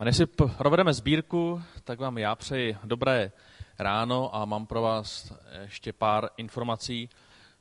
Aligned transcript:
A 0.00 0.04
než 0.04 0.16
si 0.16 0.26
provedeme 0.56 0.94
sbírku, 0.94 1.62
tak 1.84 1.98
vám 1.98 2.18
já 2.18 2.34
přeji 2.34 2.76
dobré 2.84 3.32
ráno 3.78 4.36
a 4.36 4.44
mám 4.44 4.66
pro 4.66 4.82
vás 4.82 5.32
ještě 5.62 5.92
pár 5.92 6.28
informací 6.36 7.08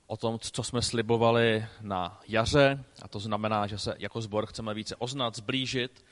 o 0.08 0.17
tom, 0.17 0.39
co 0.39 0.63
jsme 0.63 0.81
slibovali 0.81 1.65
na 1.81 2.19
jaře. 2.27 2.83
A 3.01 3.08
to 3.08 3.19
znamená, 3.19 3.67
že 3.67 3.77
se 3.77 3.95
jako 3.97 4.21
sbor 4.21 4.45
chceme 4.45 4.73
více 4.73 4.95
oznat, 4.95 5.35
zblížit 5.35 6.05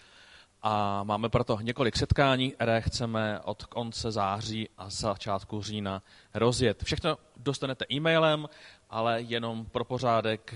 a 0.62 1.04
máme 1.04 1.30
proto 1.30 1.60
několik 1.62 1.98
setkání, 1.98 2.52
které 2.52 2.82
chceme 2.82 3.40
od 3.40 3.64
konce 3.64 4.12
září 4.12 4.70
a 4.78 4.90
začátku 4.90 5.62
října 5.62 6.04
rozjet. 6.34 6.84
Všechno 6.84 7.18
dostanete 7.38 7.86
e-mailem, 7.92 8.50
ale 8.90 9.22
jenom 9.22 9.66
pro 9.66 9.86
pořádek, 9.86 10.56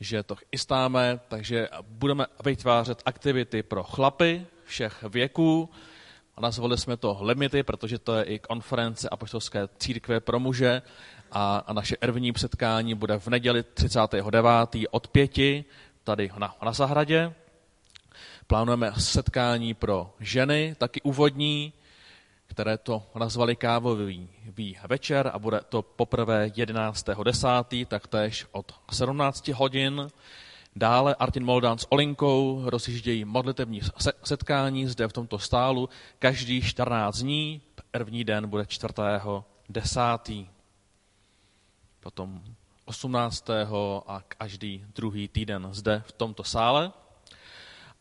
že 0.00 0.22
to 0.22 0.36
chystáme, 0.50 1.20
takže 1.28 1.68
budeme 1.82 2.26
vytvářet 2.44 3.02
aktivity 3.04 3.62
pro 3.62 3.82
chlapy 3.82 4.46
všech 4.72 5.02
věků. 5.02 5.70
A 6.36 6.40
nazvali 6.40 6.78
jsme 6.78 6.96
to 6.96 7.18
limity, 7.20 7.62
protože 7.62 7.98
to 7.98 8.16
je 8.16 8.24
i 8.24 8.38
konference 8.38 9.08
apoštolské 9.08 9.68
církve 9.78 10.20
pro 10.20 10.40
muže 10.40 10.82
a, 11.32 11.56
a 11.66 11.72
naše 11.72 11.96
ervní 12.00 12.32
setkání 12.36 12.94
bude 12.94 13.18
v 13.18 13.28
neděli 13.28 13.62
39. 13.62 14.88
od 14.90 15.08
pěti 15.08 15.64
tady 16.04 16.30
na, 16.38 16.56
na 16.62 16.72
zahradě. 16.72 17.34
Plánujeme 18.46 18.92
setkání 18.98 19.74
pro 19.74 20.14
ženy, 20.20 20.74
taky 20.78 21.00
úvodní, 21.02 21.72
které 22.46 22.78
to 22.78 23.02
nazvali 23.14 23.56
kávový 23.56 24.28
večer 24.88 25.30
a 25.32 25.38
bude 25.38 25.60
to 25.68 25.82
poprvé 25.82 26.46
11.10., 26.46 27.86
taktéž 27.86 28.46
od 28.52 28.72
17 28.92 29.48
hodin. 29.48 30.08
Dále 30.76 31.14
Artin 31.14 31.44
Moldán 31.44 31.78
s 31.78 31.92
Olinkou 31.92 32.62
rozjíždějí 32.64 33.24
modlitevní 33.24 33.80
setkání 34.24 34.86
zde 34.86 35.08
v 35.08 35.12
tomto 35.12 35.38
stálu 35.38 35.88
každý 36.18 36.62
14 36.62 37.18
dní. 37.18 37.60
První 37.90 38.24
den 38.24 38.48
bude 38.48 38.62
4.10. 38.62 40.46
Potom 42.00 42.42
18. 42.84 43.50
a 44.06 44.22
každý 44.28 44.84
druhý 44.94 45.28
týden 45.28 45.68
zde 45.70 46.02
v 46.06 46.12
tomto 46.12 46.44
sále. 46.44 46.92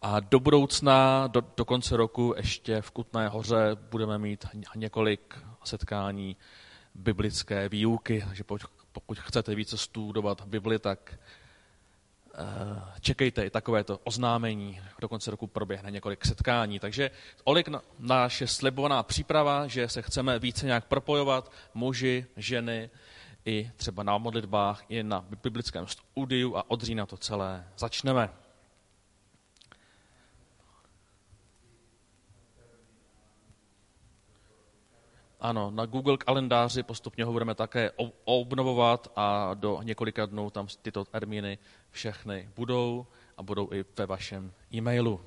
A 0.01 0.19
do 0.19 0.39
budoucna, 0.39 1.27
do, 1.27 1.41
do 1.57 1.65
konce 1.65 1.97
roku 1.97 2.33
ještě 2.37 2.81
v 2.81 2.91
Kutné 2.91 3.27
hoře 3.27 3.77
budeme 3.91 4.17
mít 4.17 4.45
několik 4.75 5.39
setkání 5.63 6.37
biblické 6.95 7.69
výuky, 7.69 8.23
takže 8.27 8.43
pokud 8.91 9.19
chcete 9.19 9.55
více 9.55 9.77
studovat 9.77 10.41
Bibli, 10.45 10.79
tak 10.79 11.19
čekejte 13.01 13.45
i 13.45 13.49
takovéto 13.49 13.99
oznámení. 14.03 14.79
Do 14.99 15.09
konce 15.09 15.31
roku 15.31 15.47
proběhne 15.47 15.91
několik 15.91 16.25
setkání. 16.25 16.79
Takže 16.79 17.11
olik 17.43 17.69
naše 17.99 18.47
slibovaná 18.47 19.03
příprava, 19.03 19.67
že 19.67 19.89
se 19.89 20.01
chceme 20.01 20.39
více 20.39 20.65
nějak 20.65 20.85
propojovat, 20.85 21.51
muži, 21.73 22.25
ženy, 22.37 22.89
i 23.45 23.71
třeba 23.75 24.03
na 24.03 24.17
modlitbách, 24.17 24.83
i 24.89 25.03
na 25.03 25.25
biblickém 25.43 25.87
studiu 25.87 26.55
a 26.57 26.71
od 26.71 26.81
října 26.81 27.05
to 27.05 27.17
celé 27.17 27.67
začneme. 27.77 28.29
Ano, 35.41 35.71
na 35.71 35.85
Google 35.85 36.17
kalendáři 36.17 36.83
postupně 36.83 37.25
ho 37.25 37.31
budeme 37.31 37.55
také 37.55 37.91
obnovovat 38.23 39.11
a 39.15 39.53
do 39.53 39.79
několika 39.83 40.25
dnů 40.25 40.49
tam 40.49 40.67
tyto 40.81 41.05
termíny 41.05 41.57
všechny 41.91 42.49
budou 42.55 43.07
a 43.37 43.43
budou 43.43 43.73
i 43.73 43.85
ve 43.97 44.05
vašem 44.05 44.53
e-mailu. 44.73 45.21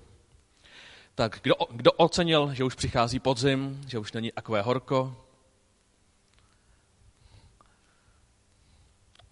Tak 1.15 1.39
kdo, 1.43 1.55
kdo 1.71 1.93
ocenil, 1.93 2.55
že 2.55 2.65
už 2.65 2.75
přichází 2.75 3.21
podzim, 3.21 3.81
že 3.89 3.99
už 3.99 4.13
není 4.13 4.33
takové 4.33 4.63
horko? 4.63 5.17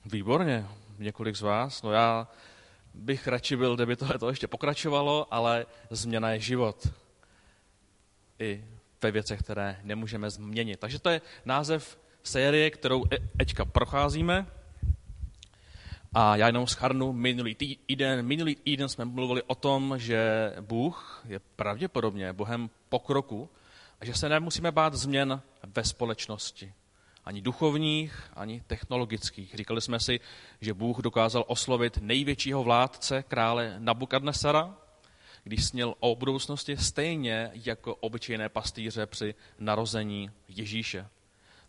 Výborně, 0.05 0.69
několik 0.99 1.37
z 1.37 1.43
vás. 1.43 1.83
No 1.83 1.93
já 1.93 2.29
bych 2.95 3.29
radši 3.29 3.57
byl, 3.57 3.77
kdyby 3.77 3.97
tohle 3.97 4.19
to 4.19 4.29
ještě 4.29 4.47
pokračovalo, 4.47 5.27
ale 5.31 5.67
změna 5.91 6.31
je 6.31 6.41
život. 6.41 6.89
I 8.39 8.65
ve 9.03 9.11
věcech, 9.11 9.41
které 9.41 9.81
nemůžeme 9.83 10.31
změnit. 10.31 10.81
Takže 10.81 10.99
to 10.99 11.11
je 11.11 11.21
název 11.45 11.99
série, 12.23 12.71
kterou 12.71 13.05
teďka 13.37 13.65
procházíme. 13.65 14.47
A 16.15 16.37
já 16.37 16.47
jenom 16.47 16.67
schrnu 16.67 17.13
minulý 17.13 17.55
týden. 17.55 18.27
Minulý 18.27 18.55
týden 18.55 18.89
jsme 18.89 19.05
mluvili 19.05 19.43
o 19.43 19.55
tom, 19.55 19.95
že 19.99 20.53
Bůh 20.61 21.25
je 21.29 21.39
pravděpodobně 21.57 22.33
Bohem 22.33 22.71
pokroku 22.89 23.51
a 24.01 24.05
že 24.05 24.15
se 24.15 24.29
nemusíme 24.29 24.73
bát 24.73 24.95
změn 24.95 25.43
ve 25.77 25.85
společnosti. 25.85 26.73
Ani 27.25 27.41
duchovních, 27.43 28.23
ani 28.37 28.63
technologických. 28.67 29.55
Říkali 29.55 29.81
jsme 29.81 30.01
si, 30.01 30.21
že 30.61 30.75
Bůh 30.75 30.99
dokázal 30.99 31.45
oslovit 31.47 31.99
největšího 32.03 32.65
vládce, 32.65 33.25
krále 33.29 33.75
Nabukadnesara, 33.79 34.75
když 35.45 35.65
sněl 35.65 35.95
o 36.01 36.17
budoucnosti 36.17 36.77
stejně 36.77 37.51
jako 37.55 37.95
obyčejné 37.95 38.49
pastýře 38.49 39.07
při 39.07 39.35
narození 39.59 40.31
Ježíše. 40.49 41.09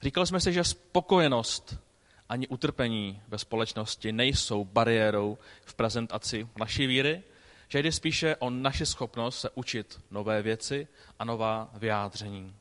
Říkali 0.02 0.28
jsme 0.28 0.40
si, 0.40 0.54
že 0.54 0.64
spokojenost 0.64 1.78
ani 2.30 2.48
utrpení 2.48 3.22
ve 3.28 3.38
společnosti 3.38 4.12
nejsou 4.12 4.66
bariérou 4.66 5.38
v 5.66 5.74
prezentaci 5.74 6.48
naší 6.60 6.88
víry, 6.88 7.24
že 7.68 7.80
jde 7.80 7.92
spíše 7.92 8.36
o 8.36 8.50
naši 8.50 8.86
schopnost 8.86 9.40
se 9.40 9.50
učit 9.56 10.02
nové 10.12 10.42
věci 10.42 10.88
a 11.20 11.26
nová 11.26 11.70
vyjádření. 11.74 12.56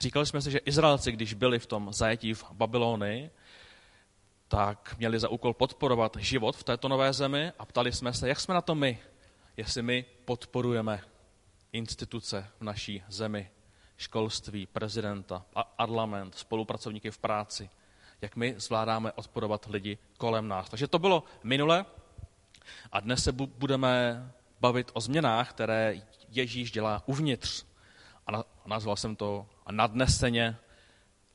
Říkali 0.00 0.26
jsme 0.26 0.42
si, 0.42 0.50
že 0.50 0.58
Izraelci, 0.58 1.12
když 1.12 1.34
byli 1.34 1.58
v 1.58 1.66
tom 1.66 1.92
zajetí 1.92 2.34
v 2.34 2.44
Babylonii, 2.52 3.30
tak 4.48 4.94
měli 4.98 5.18
za 5.18 5.28
úkol 5.28 5.54
podporovat 5.54 6.16
život 6.18 6.56
v 6.56 6.64
této 6.64 6.88
nové 6.88 7.12
zemi 7.12 7.52
a 7.58 7.64
ptali 7.64 7.92
jsme 7.92 8.12
se, 8.12 8.28
jak 8.28 8.40
jsme 8.40 8.54
na 8.54 8.60
to 8.60 8.74
my, 8.74 8.98
jestli 9.56 9.82
my 9.82 10.04
podporujeme 10.24 11.00
instituce 11.72 12.48
v 12.60 12.64
naší 12.64 13.02
zemi, 13.08 13.50
školství, 13.96 14.66
prezidenta, 14.66 15.44
parlament, 15.76 16.34
spolupracovníky 16.34 17.10
v 17.10 17.18
práci, 17.18 17.70
jak 18.20 18.36
my 18.36 18.54
zvládáme 18.58 19.12
odporovat 19.12 19.66
lidi 19.66 19.98
kolem 20.18 20.48
nás. 20.48 20.70
Takže 20.70 20.86
to 20.86 20.98
bylo 20.98 21.24
minule 21.42 21.84
a 22.92 23.00
dnes 23.00 23.24
se 23.24 23.32
budeme 23.32 24.22
bavit 24.60 24.90
o 24.92 25.00
změnách, 25.00 25.50
které 25.50 26.02
Ježíš 26.28 26.70
dělá 26.70 27.02
uvnitř. 27.06 27.66
A 28.26 28.44
nazval 28.66 28.96
jsem 28.96 29.16
to 29.16 29.46
nadneseně 29.70 30.56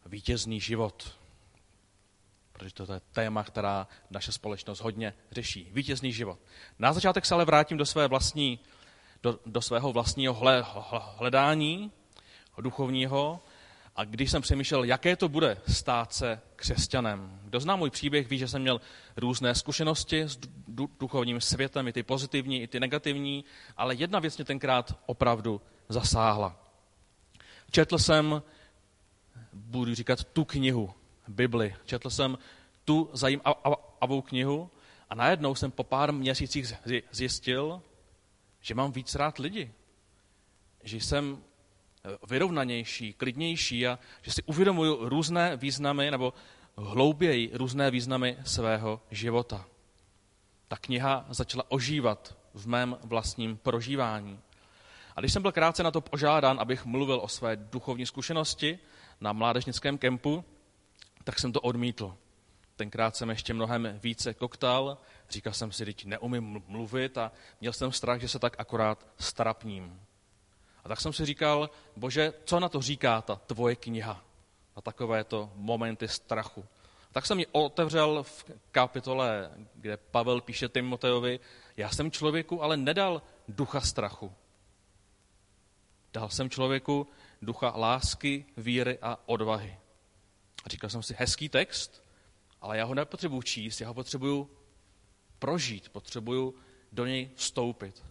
vítězný 0.05 0.59
život 0.59 1.20
protože 2.61 2.73
to 2.73 2.93
je 2.93 3.01
téma, 3.11 3.43
která 3.43 3.87
naše 4.09 4.31
společnost 4.31 4.79
hodně 4.79 5.13
řeší. 5.31 5.69
Vítězný 5.71 6.13
život. 6.13 6.39
Na 6.79 6.93
začátek 6.93 7.25
se 7.25 7.33
ale 7.33 7.45
vrátím 7.45 7.77
do, 7.77 7.85
své 7.85 8.07
vlastní, 8.07 8.59
do, 9.23 9.39
do 9.45 9.61
svého 9.61 9.93
vlastního 9.93 10.41
hledání 11.17 11.91
duchovního 12.61 13.43
a 13.95 14.03
když 14.03 14.31
jsem 14.31 14.41
přemýšlel, 14.41 14.83
jaké 14.83 15.15
to 15.15 15.29
bude 15.29 15.57
stát 15.67 16.13
se 16.13 16.41
křesťanem. 16.55 17.39
Kdo 17.43 17.59
zná 17.59 17.75
můj 17.75 17.89
příběh, 17.89 18.29
ví, 18.29 18.37
že 18.37 18.47
jsem 18.47 18.61
měl 18.61 18.81
různé 19.17 19.55
zkušenosti 19.55 20.21
s 20.21 20.39
duchovním 20.99 21.41
světem, 21.41 21.87
i 21.87 21.93
ty 21.93 22.03
pozitivní, 22.03 22.61
i 22.61 22.67
ty 22.67 22.79
negativní, 22.79 23.45
ale 23.77 23.95
jedna 23.95 24.19
věc 24.19 24.37
mě 24.37 24.45
tenkrát 24.45 24.99
opravdu 25.05 25.61
zasáhla. 25.89 26.55
Četl 27.71 27.97
jsem, 27.97 28.43
budu 29.53 29.95
říkat, 29.95 30.23
tu 30.23 30.45
knihu, 30.45 30.93
Bibli. 31.31 31.75
Četl 31.85 32.09
jsem 32.09 32.37
tu 32.85 33.09
zajímavou 33.13 34.21
knihu 34.21 34.69
a 35.09 35.15
najednou 35.15 35.55
jsem 35.55 35.71
po 35.71 35.83
pár 35.83 36.13
měsících 36.13 36.73
zjistil, 37.11 37.81
že 38.61 38.75
mám 38.75 38.91
víc 38.91 39.15
rád 39.15 39.37
lidi. 39.37 39.71
Že 40.83 40.97
jsem 40.97 41.37
eh, 42.05 42.17
vyrovnanější, 42.27 43.13
klidnější 43.13 43.87
a 43.87 43.99
že 44.21 44.31
si 44.31 44.43
uvědomuju 44.43 45.09
různé 45.09 45.57
významy 45.57 46.11
nebo 46.11 46.33
hlouběji 46.77 47.51
různé 47.53 47.91
významy 47.91 48.37
svého 48.45 49.01
života. 49.11 49.65
Ta 50.67 50.77
kniha 50.77 51.25
začala 51.29 51.63
ožívat 51.71 52.37
v 52.53 52.67
mém 52.67 52.97
vlastním 53.03 53.57
prožívání. 53.57 54.39
A 55.15 55.19
když 55.19 55.33
jsem 55.33 55.41
byl 55.41 55.51
krátce 55.51 55.83
na 55.83 55.91
to 55.91 56.01
požádán, 56.01 56.59
abych 56.59 56.85
mluvil 56.85 57.19
o 57.23 57.27
své 57.27 57.55
duchovní 57.55 58.05
zkušenosti 58.05 58.79
na 59.21 59.33
mládežnickém 59.33 59.97
kempu, 59.97 60.43
tak 61.23 61.39
jsem 61.39 61.51
to 61.51 61.61
odmítl. 61.61 62.17
Tenkrát 62.75 63.15
jsem 63.15 63.29
ještě 63.29 63.53
mnohem 63.53 63.99
více 64.03 64.33
koktal, 64.33 64.97
říkal 65.29 65.53
jsem 65.53 65.71
si, 65.71 65.85
teď 65.85 66.05
neumím 66.05 66.63
mluvit 66.67 67.17
a 67.17 67.31
měl 67.61 67.73
jsem 67.73 67.91
strach, 67.91 68.21
že 68.21 68.27
se 68.27 68.39
tak 68.39 68.55
akorát 68.57 69.07
strapním. 69.17 70.01
A 70.83 70.89
tak 70.89 71.01
jsem 71.01 71.13
si 71.13 71.25
říkal, 71.25 71.69
bože, 71.95 72.33
co 72.45 72.59
na 72.59 72.69
to 72.69 72.81
říká 72.81 73.21
ta 73.21 73.35
tvoje 73.35 73.75
kniha? 73.75 74.23
Na 74.75 74.81
takovéto 74.81 75.51
momenty 75.55 76.07
strachu. 76.07 76.65
Tak 77.11 77.25
jsem 77.25 77.39
ji 77.39 77.45
otevřel 77.51 78.23
v 78.23 78.45
kapitole, 78.71 79.51
kde 79.75 79.97
Pavel 79.97 80.41
píše 80.41 80.69
Timoteovi, 80.69 81.39
já 81.77 81.89
jsem 81.89 82.11
člověku 82.11 82.63
ale 82.63 82.77
nedal 82.77 83.21
ducha 83.47 83.81
strachu. 83.81 84.33
Dal 86.13 86.29
jsem 86.29 86.49
člověku 86.49 87.07
ducha 87.41 87.73
lásky, 87.75 88.45
víry 88.57 88.99
a 89.01 89.19
odvahy. 89.25 89.77
A 90.63 90.69
říkal 90.69 90.89
jsem 90.89 91.03
si, 91.03 91.15
hezký 91.19 91.49
text, 91.49 92.03
ale 92.61 92.77
já 92.77 92.85
ho 92.85 92.95
nepotřebuji 92.95 93.41
číst, 93.41 93.81
já 93.81 93.87
ho 93.87 93.93
potřebuju 93.93 94.49
prožít, 95.39 95.89
potřebuju 95.89 96.55
do 96.91 97.05
něj 97.05 97.29
vstoupit. 97.35 98.03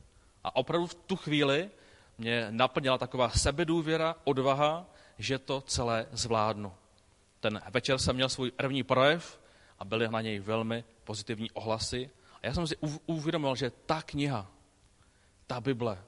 A 0.45 0.57
opravdu 0.57 0.87
v 0.87 0.95
tu 0.95 1.17
chvíli 1.17 1.71
mě 2.19 2.47
naplnila 2.51 2.99
taková 2.99 3.31
sebedůvěra, 3.31 4.17
odvaha, 4.25 4.87
že 5.19 5.39
to 5.39 5.61
celé 5.61 6.07
zvládnu. 6.13 6.73
Ten 7.41 7.61
večer 7.71 7.99
jsem 7.99 8.17
měl 8.17 8.29
svůj 8.29 8.51
první 8.51 8.83
projev 8.83 9.41
a 9.79 9.85
byly 9.85 10.09
na 10.09 10.21
něj 10.21 10.39
velmi 10.39 10.85
pozitivní 11.05 11.51
ohlasy. 11.51 12.11
A 12.35 12.47
já 12.47 12.55
jsem 12.55 12.67
si 12.67 12.77
uvědomil, 13.07 13.57
že 13.57 13.71
ta 13.71 14.03
kniha, 14.03 14.51
ta 15.47 15.61
Bible, 15.61 16.05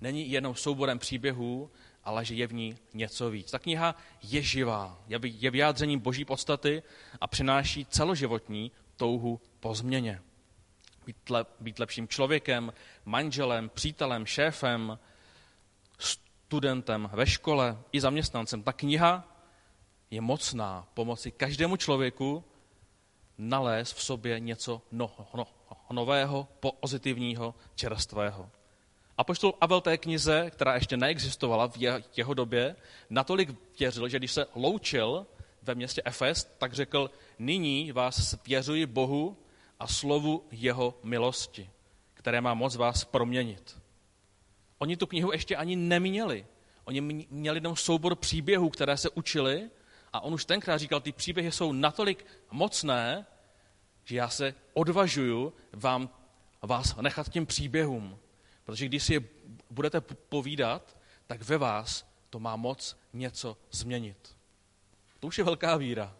není 0.00 0.30
jenom 0.30 0.54
souborem 0.54 0.98
příběhů, 0.98 1.70
ale 2.04 2.24
že 2.24 2.34
je 2.34 2.46
v 2.46 2.52
ní 2.52 2.78
něco 2.94 3.30
víc. 3.30 3.50
Ta 3.50 3.58
kniha 3.58 3.94
je 4.22 4.42
živá, 4.42 4.98
je 5.22 5.50
vyjádřením 5.50 6.00
boží 6.00 6.24
podstaty 6.24 6.82
a 7.20 7.26
přináší 7.26 7.84
celoživotní 7.84 8.72
touhu 8.96 9.40
po 9.60 9.74
změně. 9.74 10.22
Být, 11.06 11.30
le, 11.30 11.46
být 11.60 11.78
lepším 11.78 12.08
člověkem, 12.08 12.72
manželem, 13.04 13.68
přítelem, 13.68 14.26
šéfem, 14.26 14.98
studentem 15.98 17.10
ve 17.12 17.26
škole 17.26 17.78
i 17.92 18.00
zaměstnancem. 18.00 18.62
Ta 18.62 18.72
kniha 18.72 19.28
je 20.10 20.20
mocná 20.20 20.88
pomoci 20.94 21.30
každému 21.30 21.76
člověku 21.76 22.44
nalézt 23.38 23.96
v 23.96 24.02
sobě 24.02 24.40
něco 24.40 24.82
no, 24.92 25.10
no, 25.34 25.46
nového, 25.92 26.48
pozitivního, 26.80 27.54
čerstvého. 27.74 28.50
A 29.18 29.24
poštol 29.24 29.54
Avel 29.60 29.80
té 29.80 29.98
knize, 29.98 30.50
která 30.50 30.74
ještě 30.74 30.96
neexistovala 30.96 31.68
v 31.68 31.76
jeho 32.16 32.34
době, 32.34 32.76
natolik 33.10 33.50
věřil, 33.78 34.08
že 34.08 34.18
když 34.18 34.32
se 34.32 34.46
loučil 34.54 35.26
ve 35.62 35.74
městě 35.74 36.02
Efes, 36.04 36.44
tak 36.58 36.72
řekl, 36.72 37.10
nyní 37.38 37.92
vás 37.92 38.30
svěřuji 38.30 38.86
Bohu 38.86 39.36
a 39.80 39.86
slovu 39.86 40.44
jeho 40.50 40.98
milosti, 41.02 41.70
které 42.14 42.40
má 42.40 42.54
moc 42.54 42.76
vás 42.76 43.04
proměnit. 43.04 43.78
Oni 44.78 44.96
tu 44.96 45.06
knihu 45.06 45.32
ještě 45.32 45.56
ani 45.56 45.76
neměli. 45.76 46.46
Oni 46.84 47.00
měli 47.30 47.56
jenom 47.56 47.76
soubor 47.76 48.16
příběhů, 48.16 48.70
které 48.70 48.96
se 48.96 49.10
učili 49.10 49.70
a 50.12 50.20
on 50.20 50.34
už 50.34 50.44
tenkrát 50.44 50.78
říkal, 50.78 51.00
ty 51.00 51.12
příběhy 51.12 51.52
jsou 51.52 51.72
natolik 51.72 52.26
mocné, 52.50 53.26
že 54.04 54.16
já 54.16 54.28
se 54.28 54.54
odvažuju 54.74 55.52
vám, 55.72 56.10
vás 56.62 56.96
nechat 56.96 57.28
těm 57.28 57.46
příběhům. 57.46 58.18
Protože 58.64 58.86
když 58.86 59.02
si 59.02 59.14
je 59.14 59.20
budete 59.70 60.00
povídat, 60.00 60.96
tak 61.26 61.42
ve 61.42 61.58
vás 61.58 62.12
to 62.30 62.40
má 62.40 62.56
moc 62.56 62.96
něco 63.12 63.56
změnit. 63.70 64.36
To 65.20 65.26
už 65.26 65.38
je 65.38 65.44
velká 65.44 65.76
víra. 65.76 66.16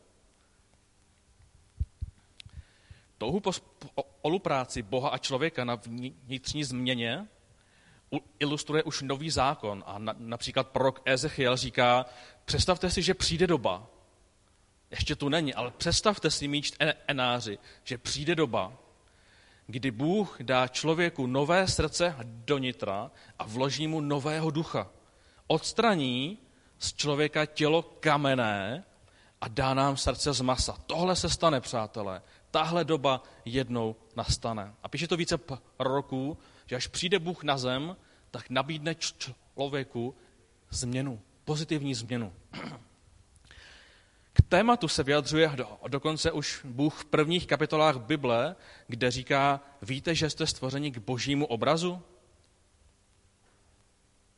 Touhu 3.18 3.40
po 3.40 3.52
spolupráci 3.52 4.82
Boha 4.82 5.08
a 5.08 5.18
člověka 5.18 5.64
na 5.64 5.74
vnitřní 5.74 6.64
změně 6.64 7.28
ilustruje 8.38 8.82
už 8.82 9.02
nový 9.02 9.30
zákon. 9.30 9.84
A 9.86 9.98
na, 9.98 10.14
například 10.18 10.68
prorok 10.68 11.02
Ezechiel 11.04 11.56
říká, 11.56 12.06
představte 12.44 12.90
si, 12.90 13.02
že 13.02 13.14
přijde 13.14 13.46
doba, 13.46 13.86
ještě 14.90 15.16
tu 15.16 15.28
není, 15.28 15.54
ale 15.54 15.70
představte 15.70 16.30
si, 16.30 16.48
míč 16.48 16.72
enáři, 17.06 17.58
že 17.84 17.98
přijde 17.98 18.34
doba, 18.34 18.72
kdy 19.66 19.90
Bůh 19.90 20.36
dá 20.42 20.68
člověku 20.68 21.26
nové 21.26 21.68
srdce 21.68 22.16
do 22.22 22.58
nitra 22.58 23.10
a 23.38 23.44
vloží 23.46 23.86
mu 23.86 24.00
nového 24.00 24.50
ducha. 24.50 24.90
Odstraní 25.46 26.38
z 26.78 26.94
člověka 26.94 27.46
tělo 27.46 27.82
kamenné 27.82 28.84
a 29.40 29.48
dá 29.48 29.74
nám 29.74 29.96
srdce 29.96 30.32
z 30.32 30.40
masa. 30.40 30.78
Tohle 30.86 31.16
se 31.16 31.30
stane, 31.30 31.60
přátelé. 31.60 32.22
Tahle 32.50 32.84
doba 32.84 33.22
jednou 33.44 33.96
nastane. 34.16 34.74
A 34.82 34.88
píše 34.88 35.08
to 35.08 35.16
více 35.16 35.38
proroků, 35.76 36.38
že 36.66 36.76
až 36.76 36.86
přijde 36.86 37.18
Bůh 37.18 37.44
na 37.44 37.58
zem, 37.58 37.96
tak 38.30 38.50
nabídne 38.50 38.94
člověku 38.94 40.14
změnu, 40.70 41.20
pozitivní 41.44 41.94
změnu. 41.94 42.32
K 44.32 44.42
tématu 44.48 44.88
se 44.88 45.02
vyjadřuje 45.02 45.50
do, 45.54 45.78
dokonce 45.88 46.32
už 46.32 46.60
Bůh 46.64 47.00
v 47.00 47.04
prvních 47.04 47.46
kapitolách 47.46 47.96
Bible, 47.96 48.56
kde 48.86 49.10
říká, 49.10 49.60
víte, 49.82 50.14
že 50.14 50.30
jste 50.30 50.46
stvořeni 50.46 50.90
k 50.90 50.98
božímu 50.98 51.46
obrazu? 51.46 52.02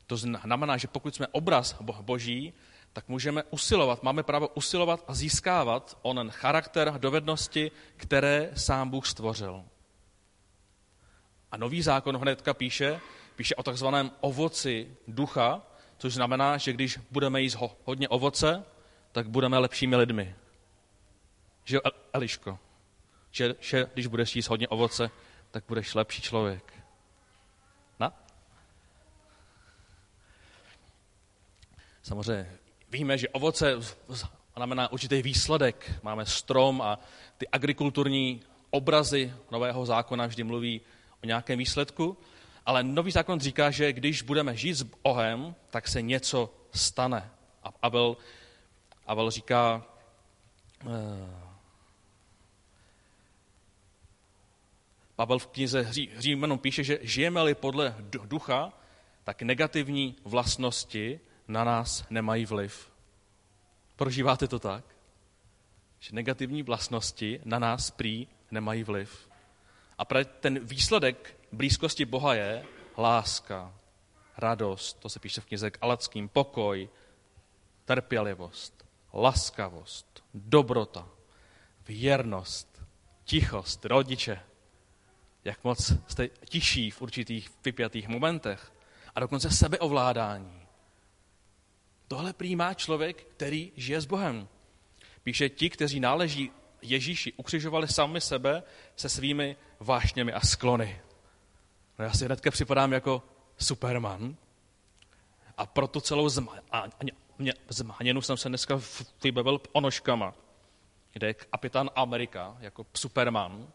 To 0.07 0.17
znamená, 0.17 0.77
že 0.77 0.87
pokud 0.87 1.15
jsme 1.15 1.27
obraz 1.27 1.75
boží, 1.81 2.53
tak 2.93 3.07
můžeme 3.07 3.43
usilovat, 3.43 4.03
máme 4.03 4.23
právo 4.23 4.47
usilovat 4.47 5.03
a 5.07 5.13
získávat 5.13 5.97
onen 6.01 6.31
charakter, 6.31 6.93
dovednosti, 6.97 7.71
které 7.97 8.51
sám 8.55 8.89
Bůh 8.89 9.07
stvořil. 9.07 9.63
A 11.51 11.57
nový 11.57 11.81
zákon 11.81 12.17
hnedka 12.17 12.53
píše, 12.53 12.99
píše 13.35 13.55
o 13.55 13.63
takzvaném 13.63 14.11
ovoci 14.21 14.97
ducha, 15.07 15.61
což 15.97 16.13
znamená, 16.13 16.57
že 16.57 16.73
když 16.73 16.99
budeme 17.11 17.41
jíst 17.41 17.57
hodně 17.83 18.09
ovoce, 18.09 18.63
tak 19.15 19.29
budeme 19.29 19.57
lepšími 19.57 19.95
lidmi. 19.95 20.35
Že 21.63 21.79
Eliško? 22.13 22.59
Že, 23.31 23.55
že 23.59 23.87
když 23.93 24.07
budeš 24.07 24.35
jíst 24.35 24.47
hodně 24.47 24.67
ovoce, 24.67 25.11
tak 25.51 25.63
budeš 25.67 25.95
lepší 25.95 26.21
člověk. 26.21 26.73
Na? 27.99 28.13
Samozřejmě 32.03 32.51
víme, 32.91 33.17
že 33.17 33.29
ovoce 33.29 33.73
znamená 34.55 34.91
určitý 34.91 35.21
výsledek. 35.21 35.99
Máme 36.03 36.25
strom 36.25 36.81
a 36.81 36.99
ty 37.37 37.47
agrikulturní 37.47 38.41
obrazy 38.69 39.33
nového 39.51 39.85
zákona 39.85 40.25
vždy 40.25 40.43
mluví 40.43 40.81
o 41.23 41.25
nějakém 41.25 41.59
výsledku, 41.59 42.17
ale 42.65 42.83
nový 42.83 43.11
zákon 43.11 43.39
říká, 43.39 43.71
že 43.71 43.93
když 43.93 44.21
budeme 44.21 44.55
žít 44.55 44.73
s 44.73 44.81
Bohem, 44.83 45.55
tak 45.69 45.87
se 45.87 46.01
něco 46.01 46.53
stane. 46.71 47.31
A 47.63 47.69
Abel 47.81 48.17
Avel 49.05 49.31
říká, 49.31 49.83
eh, 50.81 51.45
Pavel 55.15 55.39
v 55.39 55.47
knize 55.47 55.87
Římanům 56.17 56.59
píše, 56.59 56.83
že 56.83 56.99
žijeme-li 57.01 57.55
podle 57.55 57.95
ducha, 57.99 58.73
tak 59.23 59.41
negativní 59.41 60.15
vlastnosti 60.23 61.19
na 61.47 61.63
nás 61.63 62.05
nemají 62.09 62.45
vliv. 62.45 62.91
Prožíváte 63.95 64.47
to 64.47 64.59
tak? 64.59 64.85
Že 65.99 66.15
negativní 66.15 66.63
vlastnosti 66.63 67.39
na 67.45 67.59
nás 67.59 67.91
prý 67.91 68.27
nemají 68.51 68.83
vliv. 68.83 69.29
A 69.97 70.05
ten 70.39 70.59
výsledek 70.59 71.39
blízkosti 71.51 72.05
Boha 72.05 72.33
je 72.33 72.65
láska, 72.97 73.73
radost, 74.37 74.99
to 74.99 75.09
se 75.09 75.19
píše 75.19 75.41
v 75.41 75.45
knize 75.45 75.71
k 75.71 75.77
Alackým, 75.81 76.29
pokoj, 76.29 76.89
trpělivost, 77.85 78.74
laskavost, 79.15 80.23
dobrota, 80.33 81.09
věrnost, 81.87 82.81
tichost, 83.23 83.85
rodiče. 83.85 84.39
Jak 85.45 85.63
moc 85.63 85.93
jste 86.07 86.27
tiší 86.27 86.91
v 86.91 87.01
určitých 87.01 87.51
vypjatých 87.65 88.07
momentech. 88.07 88.73
A 89.15 89.19
dokonce 89.19 89.49
sebeovládání. 89.49 90.61
Tohle 92.07 92.33
přijímá 92.33 92.73
člověk, 92.73 93.23
který 93.23 93.71
žije 93.75 94.01
s 94.01 94.05
Bohem. 94.05 94.47
Píše, 95.23 95.49
ti, 95.49 95.69
kteří 95.69 95.99
náleží 95.99 96.51
Ježíši, 96.81 97.33
ukřižovali 97.33 97.87
sami 97.87 98.21
sebe 98.21 98.63
se 98.95 99.09
svými 99.09 99.57
vášněmi 99.79 100.33
a 100.33 100.39
sklony. 100.39 101.01
No 101.99 102.05
já 102.05 102.13
si 102.13 102.25
hnedka 102.25 102.51
připadám 102.51 102.93
jako 102.93 103.23
Superman 103.57 104.35
a 105.57 105.65
proto 105.65 106.01
celou 106.01 106.27
zma- 106.27 106.61
a, 106.71 106.83
mě, 107.37 107.53
zmáněnu 107.69 108.21
jsem 108.21 108.37
se 108.37 108.49
dneska 108.49 108.79
vybavil 109.23 109.57
ponožkama, 109.57 110.33
kde 111.13 111.27
je 111.27 111.33
kapitán 111.33 111.89
Amerika 111.95 112.57
jako 112.59 112.85
Superman, 112.93 113.67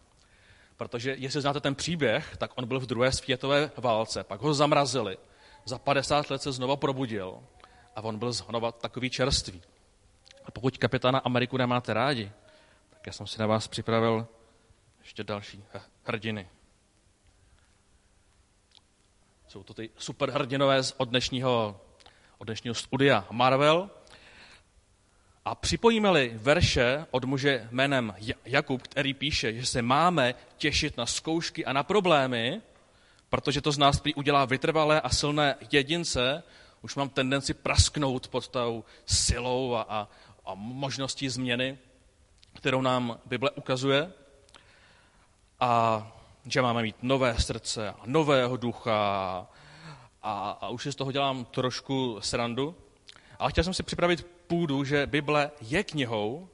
protože 0.77 1.15
jestli 1.19 1.41
znáte 1.41 1.61
ten 1.61 1.75
příběh, 1.75 2.37
tak 2.37 2.51
on 2.55 2.67
byl 2.67 2.81
v 2.81 2.87
druhé 2.87 3.13
světové 3.13 3.71
válce, 3.77 4.25
pak 4.25 4.41
ho 4.41 4.55
zamrazili, 4.55 5.17
za 5.65 5.79
50 5.79 6.31
let 6.31 6.43
se 6.43 6.53
znova 6.53 6.77
probudil 6.77 7.43
a 7.97 8.03
on 8.03 8.19
byl 8.19 8.33
znova 8.33 8.73
takový 8.73 9.11
čerstvý. 9.11 9.63
A 10.45 10.51
pokud 10.51 10.79
kapitána 10.79 11.19
Ameriku 11.19 11.57
nemáte 11.57 11.95
rádi, 11.95 12.33
tak 12.91 13.07
já 13.07 13.13
jsem 13.13 13.27
si 13.27 13.41
na 13.41 13.47
vás 13.47 13.69
připravil 13.69 14.27
ještě 15.01 15.25
další 15.25 15.65
hrdiny. 16.05 16.49
Jsou 19.49 19.63
to 19.63 19.75
ty 19.75 19.91
superhrdinové 19.97 20.81
od 20.97 21.09
dnešního 21.09 21.81
od 22.41 22.45
dnešního 22.45 22.75
studia 22.75 23.27
Marvel. 23.31 23.91
A 25.45 25.55
připojíme-li 25.55 26.33
verše 26.35 27.07
od 27.11 27.25
muže 27.25 27.69
jménem 27.71 28.15
Jakub, 28.45 28.83
který 28.83 29.15
píše, 29.15 29.53
že 29.53 29.67
se 29.67 29.83
máme 29.83 30.35
těšit 30.57 30.97
na 30.97 31.07
zkoušky 31.07 31.65
a 31.65 31.73
na 31.73 31.83
problémy, 31.83 32.61
protože 33.29 33.61
to 33.61 33.73
z 33.73 33.79
nás 33.79 34.01
prý 34.01 34.15
udělá 34.15 34.45
vytrvalé 34.45 35.01
a 35.01 35.09
silné 35.09 35.57
jedince, 35.73 36.43
Už 36.83 36.95
mám 36.95 37.09
tendenci 37.09 37.55
prasknout 37.55 38.29
pod 38.29 38.49
tou 38.49 38.85
silou 39.07 39.75
a, 39.75 39.83
a, 39.83 40.09
a 40.47 40.55
možností 40.55 41.29
změny, 41.29 41.79
kterou 42.55 42.81
nám 42.81 43.19
Bible 43.27 43.51
ukazuje. 43.51 44.13
A 45.61 46.07
že 46.47 46.63
máme 46.63 46.83
mít 46.83 46.97
nové 47.03 47.41
srdce 47.41 47.91
a 47.91 48.01
nového 48.07 48.57
ducha 48.57 49.47
a, 50.23 50.51
a 50.51 50.69
už 50.69 50.83
si 50.83 50.93
z 50.93 50.97
toho 50.97 51.13
dělám 51.13 51.45
trošku 51.45 52.17
srandu. 52.21 52.75
Ale 53.39 53.51
chtěl 53.51 53.65
jsem 53.65 53.75
si 53.75 53.83
připravit 53.83 54.27
půdu, 54.47 54.85
že 54.85 55.07
Bible 55.07 55.51
je 55.61 55.85
knihou, 55.85 56.49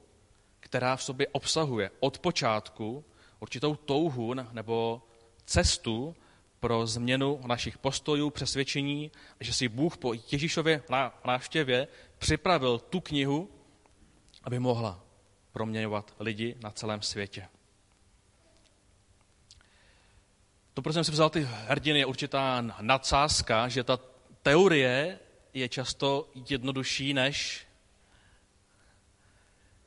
která 0.60 0.96
v 0.96 1.02
sobě 1.02 1.26
obsahuje 1.32 1.90
od 2.00 2.18
počátku 2.18 3.04
určitou 3.40 3.76
touhu 3.76 4.34
nebo 4.34 5.02
cestu 5.44 6.16
pro 6.60 6.86
změnu 6.86 7.40
našich 7.46 7.78
postojů, 7.78 8.30
přesvědčení, 8.30 9.10
že 9.40 9.52
si 9.52 9.68
Bůh 9.68 9.96
po 9.96 10.12
Ježíšově 10.32 10.82
návštěvě 11.24 11.88
připravil 12.18 12.78
tu 12.78 13.00
knihu, 13.00 13.50
aby 14.42 14.58
mohla 14.58 15.00
proměňovat 15.52 16.14
lidi 16.20 16.56
na 16.62 16.70
celém 16.70 17.02
světě. 17.02 17.48
To, 20.76 20.82
proč 20.82 20.94
jsem 20.94 21.04
si 21.04 21.12
vzal 21.12 21.30
ty 21.30 21.48
hrdiny, 21.66 21.98
je 21.98 22.06
určitá 22.06 22.60
nadsázka, 22.80 23.68
že 23.68 23.84
ta 23.84 23.98
teorie 24.42 25.18
je 25.54 25.68
často 25.68 26.28
jednodušší 26.50 27.14
než, 27.14 27.66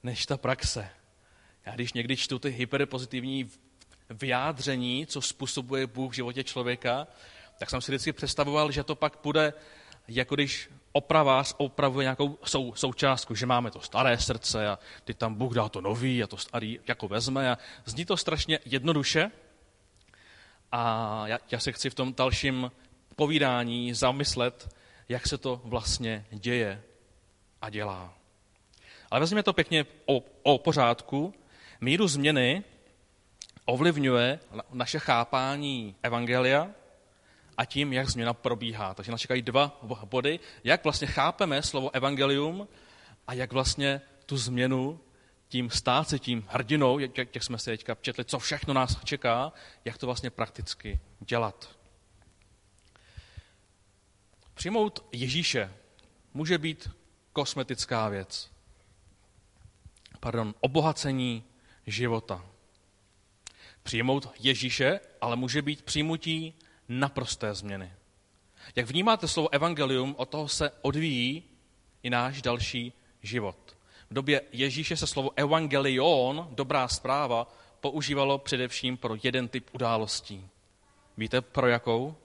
než 0.03 0.25
ta 0.25 0.37
praxe. 0.37 0.89
Já 1.65 1.75
když 1.75 1.93
někdy 1.93 2.17
čtu 2.17 2.39
ty 2.39 2.49
hyperpozitivní 2.49 3.49
vyjádření, 4.09 5.05
co 5.05 5.21
způsobuje 5.21 5.87
Bůh 5.87 6.11
v 6.11 6.15
životě 6.15 6.43
člověka, 6.43 7.07
tak 7.59 7.69
jsem 7.69 7.81
si 7.81 7.91
vždycky 7.91 8.13
představoval, 8.13 8.71
že 8.71 8.83
to 8.83 8.95
pak 8.95 9.17
bude, 9.23 9.53
jako 10.07 10.35
když 10.35 10.69
opravář 10.91 11.55
opravuje 11.57 12.03
nějakou 12.03 12.37
sou, 12.43 12.73
součástku, 12.73 13.35
že 13.35 13.45
máme 13.45 13.71
to 13.71 13.81
staré 13.81 14.17
srdce 14.17 14.67
a 14.67 14.79
ty 15.03 15.13
tam 15.13 15.35
Bůh 15.35 15.53
dá 15.53 15.69
to 15.69 15.81
nový 15.81 16.23
a 16.23 16.27
to 16.27 16.37
starý 16.37 16.79
jako 16.87 17.07
vezme 17.07 17.51
a 17.51 17.57
zní 17.85 18.05
to 18.05 18.17
strašně 18.17 18.59
jednoduše 18.65 19.31
a 20.71 21.23
já, 21.27 21.39
já 21.51 21.59
se 21.59 21.71
chci 21.71 21.89
v 21.89 21.95
tom 21.95 22.13
dalším 22.13 22.71
povídání 23.15 23.93
zamyslet, 23.93 24.75
jak 25.09 25.27
se 25.27 25.37
to 25.37 25.61
vlastně 25.63 26.25
děje 26.31 26.83
a 27.61 27.69
dělá. 27.69 28.13
Ale 29.11 29.19
vezměme 29.19 29.43
to 29.43 29.53
pěkně 29.53 29.85
o, 30.05 30.23
o 30.43 30.57
pořádku. 30.57 31.33
Míru 31.81 32.07
změny 32.07 32.63
ovlivňuje 33.65 34.39
naše 34.73 34.99
chápání 34.99 35.95
evangelia 36.03 36.67
a 37.57 37.65
tím, 37.65 37.93
jak 37.93 38.09
změna 38.09 38.33
probíhá. 38.33 38.93
Takže 38.93 39.11
nás 39.11 39.21
čekají 39.21 39.41
dva 39.41 39.79
body, 40.03 40.39
jak 40.63 40.83
vlastně 40.83 41.07
chápeme 41.07 41.61
slovo 41.63 41.95
evangelium 41.95 42.67
a 43.27 43.33
jak 43.33 43.53
vlastně 43.53 44.01
tu 44.25 44.37
změnu 44.37 44.99
tím 45.49 45.69
stát 45.69 46.09
se 46.09 46.19
tím 46.19 46.45
hrdinou, 46.47 46.99
jak, 46.99 47.17
jak 47.17 47.43
jsme 47.43 47.57
se 47.57 47.71
teďka 47.71 47.95
četli, 48.01 48.25
co 48.25 48.39
všechno 48.39 48.73
nás 48.73 49.03
čeká, 49.03 49.53
jak 49.85 49.97
to 49.97 50.05
vlastně 50.05 50.29
prakticky 50.29 50.99
dělat. 51.19 51.79
Přijmout 54.53 55.05
Ježíše 55.11 55.73
může 56.33 56.57
být 56.57 56.89
kosmetická 57.33 58.09
věc. 58.09 58.51
Pardon, 60.19 60.55
obohacení 60.59 61.43
života. 61.87 62.45
Přijmout 63.83 64.33
Ježíše 64.39 64.99
ale 65.21 65.35
může 65.35 65.61
být 65.61 65.81
přijmutí 65.81 66.53
naprosté 66.89 67.53
změny. 67.53 67.93
Jak 68.75 68.85
vnímáte 68.85 69.27
slovo 69.27 69.53
evangelium, 69.53 70.15
od 70.17 70.29
toho 70.29 70.47
se 70.47 70.71
odvíjí 70.81 71.43
i 72.03 72.09
náš 72.09 72.41
další 72.41 72.93
život. 73.23 73.78
V 74.09 74.13
době 74.13 74.41
Ježíše 74.51 74.97
se 74.97 75.07
slovo 75.07 75.31
evangelion, 75.35 76.47
dobrá 76.51 76.87
zpráva, 76.87 77.47
používalo 77.79 78.37
především 78.37 78.97
pro 78.97 79.15
jeden 79.23 79.47
typ 79.47 79.69
událostí. 79.71 80.47
Víte 81.17 81.41
pro 81.41 81.67
jakou? 81.67 82.15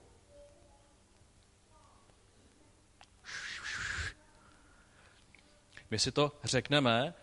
My 5.91 5.99
si 5.99 6.13
to 6.13 6.33
řekneme, 6.45 7.15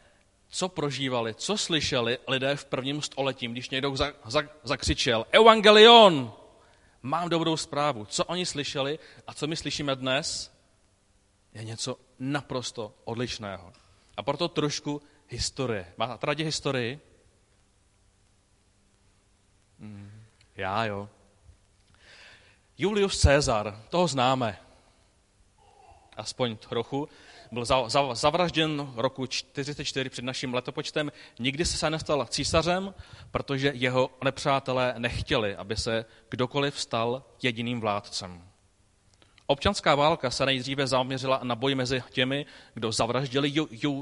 co 0.49 0.69
prožívali, 0.69 1.33
co 1.33 1.57
slyšeli 1.57 2.17
lidé 2.27 2.55
v 2.55 2.65
prvním 2.65 3.01
století, 3.01 3.47
když 3.47 3.69
někdo 3.69 3.95
za, 3.95 4.13
za, 4.25 4.41
zakřičel 4.63 5.25
Evangelion! 5.31 6.33
Mám 7.03 7.29
dobrou 7.29 7.57
zprávu. 7.57 8.05
Co 8.05 8.25
oni 8.25 8.45
slyšeli 8.45 8.99
a 9.27 9.33
co 9.33 9.47
my 9.47 9.55
slyšíme 9.55 9.95
dnes, 9.95 10.53
je 11.53 11.63
něco 11.63 11.97
naprosto 12.19 12.93
odlišného. 13.03 13.80
A 14.17 14.23
proto 14.23 14.47
trošku 14.47 15.01
historie. 15.27 15.93
Máte 15.97 16.25
rádi 16.25 16.43
historii? 16.43 16.99
Hmm, 19.79 20.11
já 20.55 20.85
jo. 20.85 21.09
Julius 22.77 23.21
Caesar, 23.21 23.83
toho 23.89 24.07
známe. 24.07 24.59
Aspoň 26.17 26.57
trochu 26.57 27.09
byl 27.51 27.65
zavražděn 28.13 28.93
roku 28.95 29.27
44 29.27 30.09
před 30.09 30.25
naším 30.25 30.53
letopočtem. 30.53 31.11
Nikdy 31.39 31.65
se 31.65 31.89
nestal 31.89 32.25
císařem, 32.25 32.93
protože 33.31 33.71
jeho 33.75 34.11
nepřátelé 34.23 34.93
nechtěli, 34.97 35.55
aby 35.55 35.77
se 35.77 36.05
kdokoliv 36.29 36.79
stal 36.79 37.23
jediným 37.41 37.79
vládcem. 37.79 38.50
Občanská 39.51 39.95
válka 39.95 40.31
se 40.31 40.45
nejdříve 40.45 40.87
zaměřila 40.87 41.39
na 41.43 41.55
boj 41.55 41.75
mezi 41.75 42.03
těmi, 42.09 42.45
kdo 42.73 42.91
zavraždili 42.91 43.53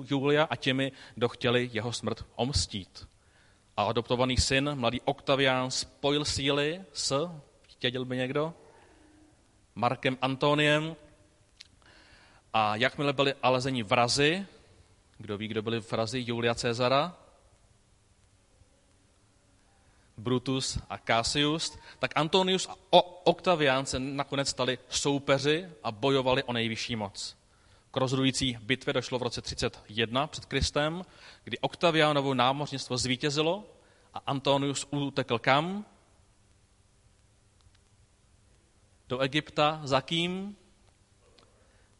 Julia 0.10 0.44
a 0.50 0.56
těmi, 0.56 0.92
kdo 1.16 1.30
chtěli 1.30 1.70
jeho 1.74 1.94
smrt 1.94 2.26
omstít. 2.36 3.08
A 3.78 3.84
adoptovaný 3.84 4.38
syn, 4.38 4.72
mladý 4.76 5.02
Octavian, 5.02 5.72
spojil 5.72 6.26
síly 6.26 6.82
s, 6.94 7.30
chtěl 7.68 8.06
by 8.06 8.18
někdo, 8.18 8.54
Markem 9.76 10.18
Antoniem, 10.22 10.96
a 12.54 12.76
jakmile 12.76 13.14
byli 13.14 13.34
alezeni 13.44 13.84
vrazy, 13.84 14.46
kdo 15.18 15.38
ví, 15.38 15.48
kdo 15.48 15.62
byli 15.62 15.80
vrazy 15.80 16.24
Julia 16.28 16.56
Cezara, 16.56 17.18
Brutus 20.20 20.80
a 20.90 20.98
Cassius, 20.98 21.78
tak 22.00 22.12
Antonius 22.16 22.68
a 22.68 22.76
Octavian 23.24 23.86
se 23.86 24.00
nakonec 24.00 24.50
stali 24.50 24.78
soupeři 24.90 25.70
a 25.84 25.92
bojovali 25.92 26.44
o 26.44 26.54
nejvyšší 26.54 26.96
moc. 26.96 27.38
K 27.92 27.98
rozhodující 27.98 28.58
bitvě 28.62 28.94
došlo 28.94 29.20
v 29.20 29.24
roce 29.24 29.42
31 29.42 30.28
před 30.28 30.46
Kristem, 30.46 31.06
kdy 31.44 31.60
Octavianovo 31.60 32.34
námořnictvo 32.34 32.98
zvítězilo 32.98 33.64
a 34.14 34.20
Antonius 34.26 34.88
utekl 34.92 35.40
kam? 35.40 35.86
Do 39.08 39.20
Egypta. 39.20 39.82
Za 39.84 40.02
kým? 40.02 40.56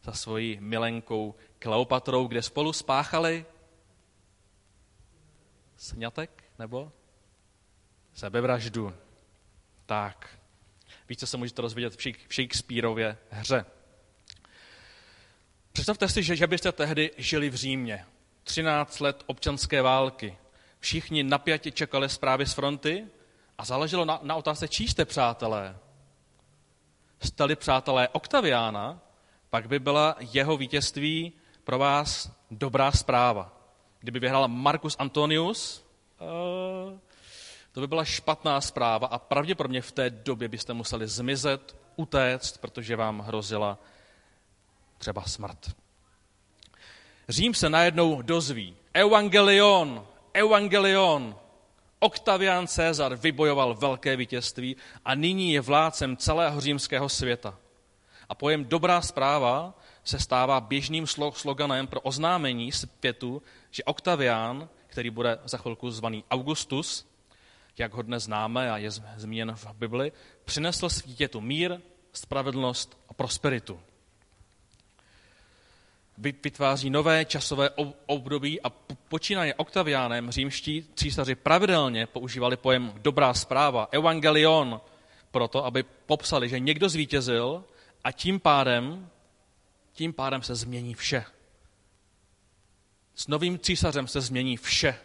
za 0.02 0.12
svojí 0.12 0.58
milenkou 0.60 1.34
Kleopatrou, 1.58 2.26
kde 2.26 2.42
spolu 2.42 2.72
spáchali 2.72 3.46
sňatek 5.76 6.44
nebo 6.58 6.92
sebevraždu. 8.14 8.94
Tak, 9.86 10.28
více 11.08 11.26
se 11.26 11.36
můžete 11.36 11.62
rozvidět 11.62 11.96
v 11.96 12.34
Shakespeareově 12.34 13.18
hře. 13.30 13.64
Představte 15.72 16.08
si, 16.08 16.22
že, 16.22 16.36
že 16.36 16.46
byste 16.46 16.72
tehdy 16.72 17.10
žili 17.16 17.50
v 17.50 17.54
Římě. 17.54 18.06
13 18.42 19.00
let 19.00 19.22
občanské 19.26 19.82
války. 19.82 20.36
Všichni 20.80 21.22
napjatě 21.22 21.70
čekali 21.70 22.08
zprávy 22.08 22.46
z 22.46 22.52
fronty 22.52 23.06
a 23.58 23.64
záleželo 23.64 24.04
na, 24.04 24.20
na 24.22 24.36
otázce, 24.36 24.68
čí 24.68 24.88
jste 24.88 25.04
přátelé. 25.04 25.76
Stali 27.22 27.56
přátelé 27.56 28.08
Oktaviána, 28.08 29.00
pak 29.50 29.68
by 29.68 29.78
byla 29.78 30.16
jeho 30.20 30.56
vítězství 30.56 31.32
pro 31.64 31.78
vás 31.78 32.32
dobrá 32.50 32.92
zpráva. 32.92 33.56
Kdyby 34.00 34.18
vyhrál 34.20 34.48
Marcus 34.48 34.96
Antonius, 34.98 35.84
eh, 36.20 36.98
to 37.72 37.80
by 37.80 37.86
byla 37.86 38.04
špatná 38.04 38.60
zpráva 38.60 39.06
a 39.06 39.18
pravděpodobně 39.18 39.82
v 39.82 39.92
té 39.92 40.10
době 40.10 40.48
byste 40.48 40.72
museli 40.72 41.08
zmizet, 41.08 41.76
utéct, 41.96 42.58
protože 42.58 42.96
vám 42.96 43.18
hrozila 43.18 43.78
třeba 44.98 45.22
smrt. 45.22 45.70
Řím 47.28 47.54
se 47.54 47.70
najednou 47.70 48.22
dozví. 48.22 48.76
Evangelion, 48.94 50.06
evangelion. 50.32 51.36
Octavian 51.98 52.66
Cezar 52.66 53.16
vybojoval 53.16 53.74
velké 53.74 54.16
vítězství 54.16 54.76
a 55.04 55.14
nyní 55.14 55.52
je 55.52 55.60
vládcem 55.60 56.16
celého 56.16 56.60
římského 56.60 57.08
světa. 57.08 57.58
A 58.28 58.34
pojem 58.34 58.64
dobrá 58.64 59.02
zpráva 59.02 59.74
se 60.04 60.18
stává 60.18 60.60
běžným 60.60 61.06
sloganem 61.32 61.86
pro 61.86 62.00
oznámení 62.00 62.72
zpětu, 62.72 63.42
že 63.70 63.84
Octavian, 63.84 64.68
který 64.86 65.10
bude 65.10 65.38
za 65.44 65.58
chvilku 65.58 65.90
zvaný 65.90 66.24
Augustus, 66.30 67.09
jak 67.80 67.94
ho 67.94 68.02
dnes 68.02 68.24
známe 68.24 68.70
a 68.70 68.76
je 68.76 68.90
zmíněn 68.90 69.54
v 69.54 69.66
Bibli, 69.72 70.12
přinesl 70.44 70.88
světu 70.88 71.40
mír, 71.40 71.80
spravedlnost 72.12 72.98
a 73.08 73.14
prosperitu. 73.14 73.80
vytváří 76.18 76.90
nové 76.90 77.24
časové 77.24 77.70
období 78.06 78.60
a 78.60 78.70
počínaje 79.08 79.54
Octavianem 79.54 80.30
římští 80.30 80.86
císaři 80.94 81.34
pravidelně 81.34 82.06
používali 82.06 82.56
pojem 82.56 82.92
dobrá 82.96 83.34
zpráva, 83.34 83.88
evangelion, 83.90 84.80
proto, 85.30 85.64
aby 85.64 85.82
popsali, 85.82 86.48
že 86.48 86.58
někdo 86.58 86.88
zvítězil 86.88 87.64
a 88.04 88.12
tím 88.12 88.40
pádem, 88.40 89.10
tím 89.92 90.12
pádem 90.12 90.42
se 90.42 90.54
změní 90.54 90.94
vše. 90.94 91.24
S 93.14 93.26
novým 93.26 93.58
císařem 93.58 94.08
se 94.08 94.20
změní 94.20 94.56
vše 94.56 94.98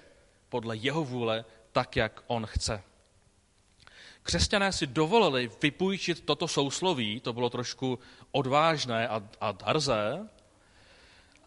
podle 0.49 0.77
jeho 0.77 1.03
vůle, 1.03 1.45
tak, 1.75 1.95
jak 1.95 2.23
on 2.27 2.45
chce. 2.45 2.83
Křesťané 4.23 4.71
si 4.71 4.87
dovolili 4.87 5.51
vypůjčit 5.61 6.25
toto 6.25 6.47
sousloví, 6.47 7.19
to 7.19 7.33
bylo 7.33 7.49
trošku 7.49 7.99
odvážné 8.31 9.07
a, 9.07 9.23
a 9.41 9.51
drzé, 9.51 10.29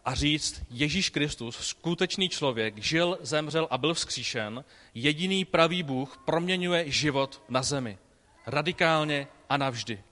a 0.05 0.15
říct, 0.15 0.61
Ježíš 0.69 1.09
Kristus, 1.09 1.57
skutečný 1.57 2.29
člověk, 2.29 2.77
žil, 2.77 3.17
zemřel 3.21 3.67
a 3.71 3.77
byl 3.77 3.93
vzkříšen, 3.93 4.65
jediný 4.93 5.45
pravý 5.45 5.83
Bůh 5.83 6.17
proměňuje 6.25 6.91
život 6.91 7.41
na 7.49 7.63
zemi. 7.63 7.97
Radikálně 8.45 9.27
a 9.49 9.57
navždy. 9.57 10.03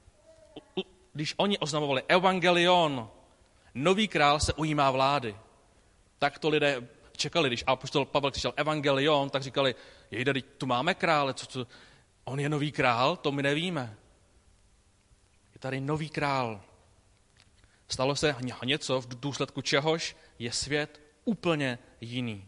Když 1.13 1.33
oni 1.37 1.57
oznamovali 1.57 2.03
evangelion, 2.07 3.09
nový 3.73 4.07
král 4.07 4.39
se 4.39 4.53
ujímá 4.53 4.91
vlády, 4.91 5.35
tak 6.19 6.39
to 6.39 6.49
lidé 6.49 6.87
čekali, 7.17 7.49
když 7.49 7.63
apostol 7.67 8.05
Pavel 8.05 8.31
křičel 8.31 8.53
evangelion, 8.55 9.29
tak 9.29 9.43
říkali, 9.43 9.75
jejde, 10.11 10.33
tu 10.41 10.65
máme 10.65 10.93
krále, 10.93 11.33
co, 11.33 11.45
co, 11.45 11.67
on 12.23 12.39
je 12.39 12.49
nový 12.49 12.71
král, 12.71 13.15
to 13.15 13.31
my 13.31 13.43
nevíme. 13.43 13.97
Je 15.53 15.59
tady 15.59 15.81
nový 15.81 16.09
král. 16.09 16.61
Stalo 17.87 18.15
se 18.15 18.35
něco, 18.65 19.01
v 19.01 19.19
důsledku 19.19 19.61
čehož 19.61 20.15
je 20.39 20.51
svět 20.51 21.01
úplně 21.25 21.79
jiný. 22.01 22.45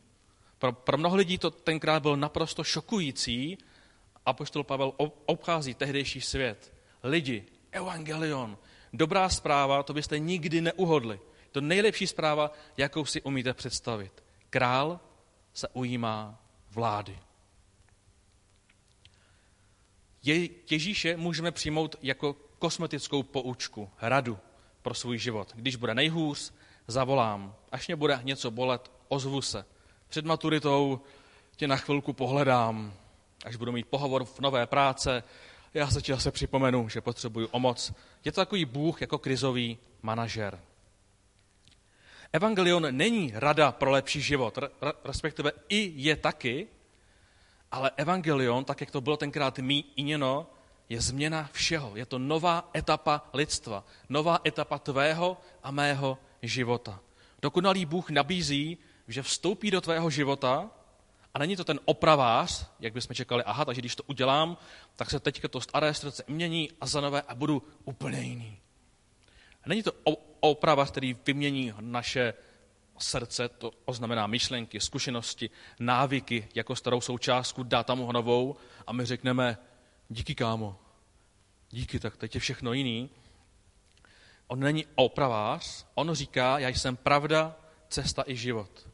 Pro, 0.58 0.74
pro 0.74 0.98
mnoho 0.98 1.16
lidí 1.16 1.38
to 1.38 1.52
tenkrát 1.52 2.02
byl 2.02 2.18
naprosto 2.18 2.64
šokující. 2.64 3.58
Apoštol 4.26 4.64
Pavel 4.64 4.94
obchází 5.26 5.74
tehdejší 5.74 6.22
svět. 6.22 6.74
Lidi, 7.04 7.46
evangelion, 7.72 8.58
dobrá 8.94 9.30
zpráva, 9.30 9.84
to 9.84 9.94
byste 9.94 10.20
nikdy 10.20 10.62
neuhodli. 10.62 11.20
To 11.52 11.62
nejlepší 11.62 12.08
zpráva, 12.08 12.52
jakou 12.78 13.06
si 13.06 13.22
umíte 13.22 13.54
představit. 13.54 14.24
Král 14.50 15.00
se 15.54 15.68
ujímá 15.74 16.42
vlády. 16.72 17.20
Je, 20.24 20.50
Ježíše 20.70 21.18
můžeme 21.18 21.52
přijmout 21.52 21.96
jako 22.02 22.34
kosmetickou 22.60 23.24
poučku, 23.24 23.90
radu 24.02 24.38
pro 24.82 24.94
svůj 24.94 25.18
život. 25.18 25.52
Když 25.56 25.76
bude 25.76 25.96
nejhůř, 25.96 26.54
zavolám. 26.88 27.56
Až 27.72 27.88
mě 27.88 27.96
bude 27.96 28.20
něco 28.24 28.52
bolet, 28.52 28.92
ozvu 29.08 29.42
se. 29.42 29.66
Před 30.08 30.26
maturitou 30.26 31.02
tě 31.56 31.68
na 31.68 31.76
chvilku 31.76 32.14
pohledám. 32.14 32.94
Až 33.46 33.56
budu 33.56 33.72
mít 33.72 33.88
pohovor 33.88 34.26
v 34.26 34.40
nové 34.40 34.68
práce, 34.68 35.24
já 35.74 35.88
se 35.88 36.02
ti 36.02 36.12
zase 36.12 36.32
připomenu, 36.32 36.90
že 36.90 37.02
potřebuju 37.02 37.48
omoc. 37.48 37.94
Je 38.26 38.32
to 38.32 38.42
takový 38.42 38.66
Bůh 38.66 39.02
jako 39.02 39.18
krizový 39.18 39.78
manažer. 40.02 40.60
Evangelion 42.34 42.88
není 42.92 43.32
rada 43.36 43.72
pro 43.72 43.92
lepší 43.92 44.22
život, 44.22 44.58
respektive 45.04 45.52
i 45.70 45.94
je 45.96 46.16
taky, 46.16 46.68
ale 47.72 47.92
evangelion, 47.96 48.66
tak 48.66 48.82
jak 48.82 48.92
to 48.92 49.02
bylo 49.02 49.18
tenkrát 49.18 49.60
míněno, 49.60 50.48
je 50.90 51.02
změna 51.02 51.50
všeho. 51.54 51.96
Je 51.96 52.06
to 52.06 52.20
nová 52.20 52.70
etapa 52.76 53.30
lidstva, 53.34 53.84
nová 54.10 54.40
etapa 54.46 54.80
tvého 54.80 55.38
a 55.64 55.72
mého 55.72 56.18
života. 56.42 57.00
Dokonalý 57.42 57.86
Bůh 57.86 58.10
nabízí, 58.10 58.78
že 59.08 59.22
vstoupí 59.22 59.72
do 59.72 59.82
tvého 59.82 60.10
života 60.10 60.70
a 61.34 61.40
není 61.40 61.56
to 61.56 61.64
ten 61.64 61.80
opravář, 61.86 62.66
jak 62.80 62.94
bychom 62.94 63.16
čekali, 63.16 63.44
aha, 63.44 63.66
takže 63.66 63.82
když 63.82 63.96
to 63.96 64.04
udělám, 64.04 64.58
tak 64.96 65.10
se 65.10 65.20
teďka 65.20 65.48
to 65.48 65.62
staré 65.62 65.94
srdce 65.94 66.24
mění 66.28 66.70
a 66.82 66.86
za 66.86 67.02
nové 67.02 67.22
a 67.22 67.36
budu 67.36 67.64
úplně 67.86 68.22
jiný. 68.22 68.60
Není 69.66 69.84
to 69.84 69.92
opravář, 70.40 70.92
který 70.92 71.18
vymění 71.26 71.74
naše 71.80 72.34
srdce, 72.98 73.50
to 73.50 73.72
znamená 73.92 74.28
myšlenky, 74.28 74.80
zkušenosti, 74.80 75.50
návyky, 75.80 76.48
jako 76.56 76.76
starou 76.76 77.02
součástku, 77.02 77.64
dá 77.64 77.84
tam 77.84 78.00
ho 78.00 78.14
novou 78.14 78.56
a 78.88 78.94
my 78.94 79.06
řekneme, 79.06 79.58
díky 80.10 80.36
kámo, 80.36 80.80
díky, 81.70 82.00
tak 82.00 82.18
teď 82.18 82.36
je 82.36 82.42
všechno 82.42 82.74
jiný. 82.74 83.10
On 84.48 84.60
není 84.60 84.86
opravář, 84.96 85.86
on 85.96 86.14
říká, 86.14 86.60
já 86.60 86.70
jsem 86.70 86.98
pravda, 86.98 87.56
cesta 87.90 88.24
i 88.28 88.36
život. 88.36 88.90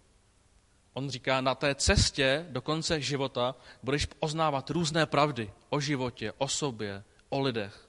On 0.93 1.10
říká, 1.10 1.41
na 1.41 1.55
té 1.55 1.75
cestě 1.75 2.45
do 2.49 2.62
konce 2.62 3.01
života 3.01 3.55
budeš 3.84 4.08
oznávat 4.19 4.69
různé 4.69 5.05
pravdy 5.05 5.51
o 5.69 5.79
životě, 5.79 6.34
o 6.38 6.47
sobě, 6.47 7.03
o 7.29 7.41
lidech. 7.41 7.85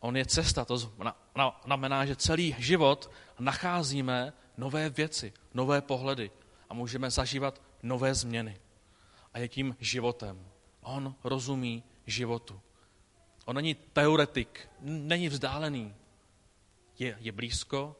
On 0.00 0.16
je 0.16 0.26
cesta, 0.26 0.64
to 0.64 0.78
znamená, 1.64 2.06
že 2.06 2.16
celý 2.16 2.54
život 2.58 3.10
nacházíme 3.38 4.32
nové 4.56 4.90
věci, 4.90 5.32
nové 5.54 5.80
pohledy 5.80 6.30
a 6.68 6.74
můžeme 6.74 7.10
zažívat 7.10 7.62
nové 7.82 8.14
změny. 8.14 8.60
A 9.34 9.38
je 9.38 9.48
tím 9.48 9.76
životem. 9.80 10.46
On 10.82 11.14
rozumí 11.24 11.84
životu. 12.06 12.60
On 13.44 13.56
není 13.56 13.74
teoretik, 13.74 14.68
není 14.80 15.28
vzdálený. 15.28 15.94
Je, 16.98 17.16
je 17.20 17.32
blízko 17.32 17.96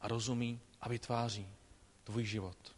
a 0.00 0.08
rozumí 0.08 0.60
a 0.80 0.88
vytváří 0.88 1.48
tvůj 2.04 2.24
život. 2.24 2.76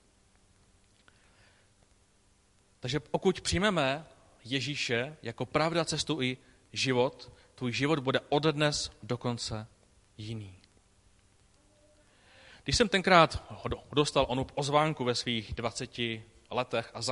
Takže 2.80 3.00
pokud 3.00 3.40
přijmeme 3.40 4.06
Ježíše 4.44 5.16
jako 5.22 5.46
pravda, 5.46 5.84
cestu 5.84 6.22
i 6.22 6.36
život, 6.72 7.32
tvůj 7.62 7.72
život 7.72 7.98
bude 7.98 8.20
od 8.28 8.42
dnes 8.42 8.90
do 9.02 9.18
konce 9.18 9.66
jiný. 10.18 10.58
Když 12.64 12.76
jsem 12.76 12.88
tenkrát 12.88 13.52
dostal 13.92 14.26
onu 14.28 14.46
ozvánku 14.54 15.04
ve 15.04 15.14
svých 15.14 15.54
20 15.54 15.90
letech 16.50 16.90
a 16.94 17.02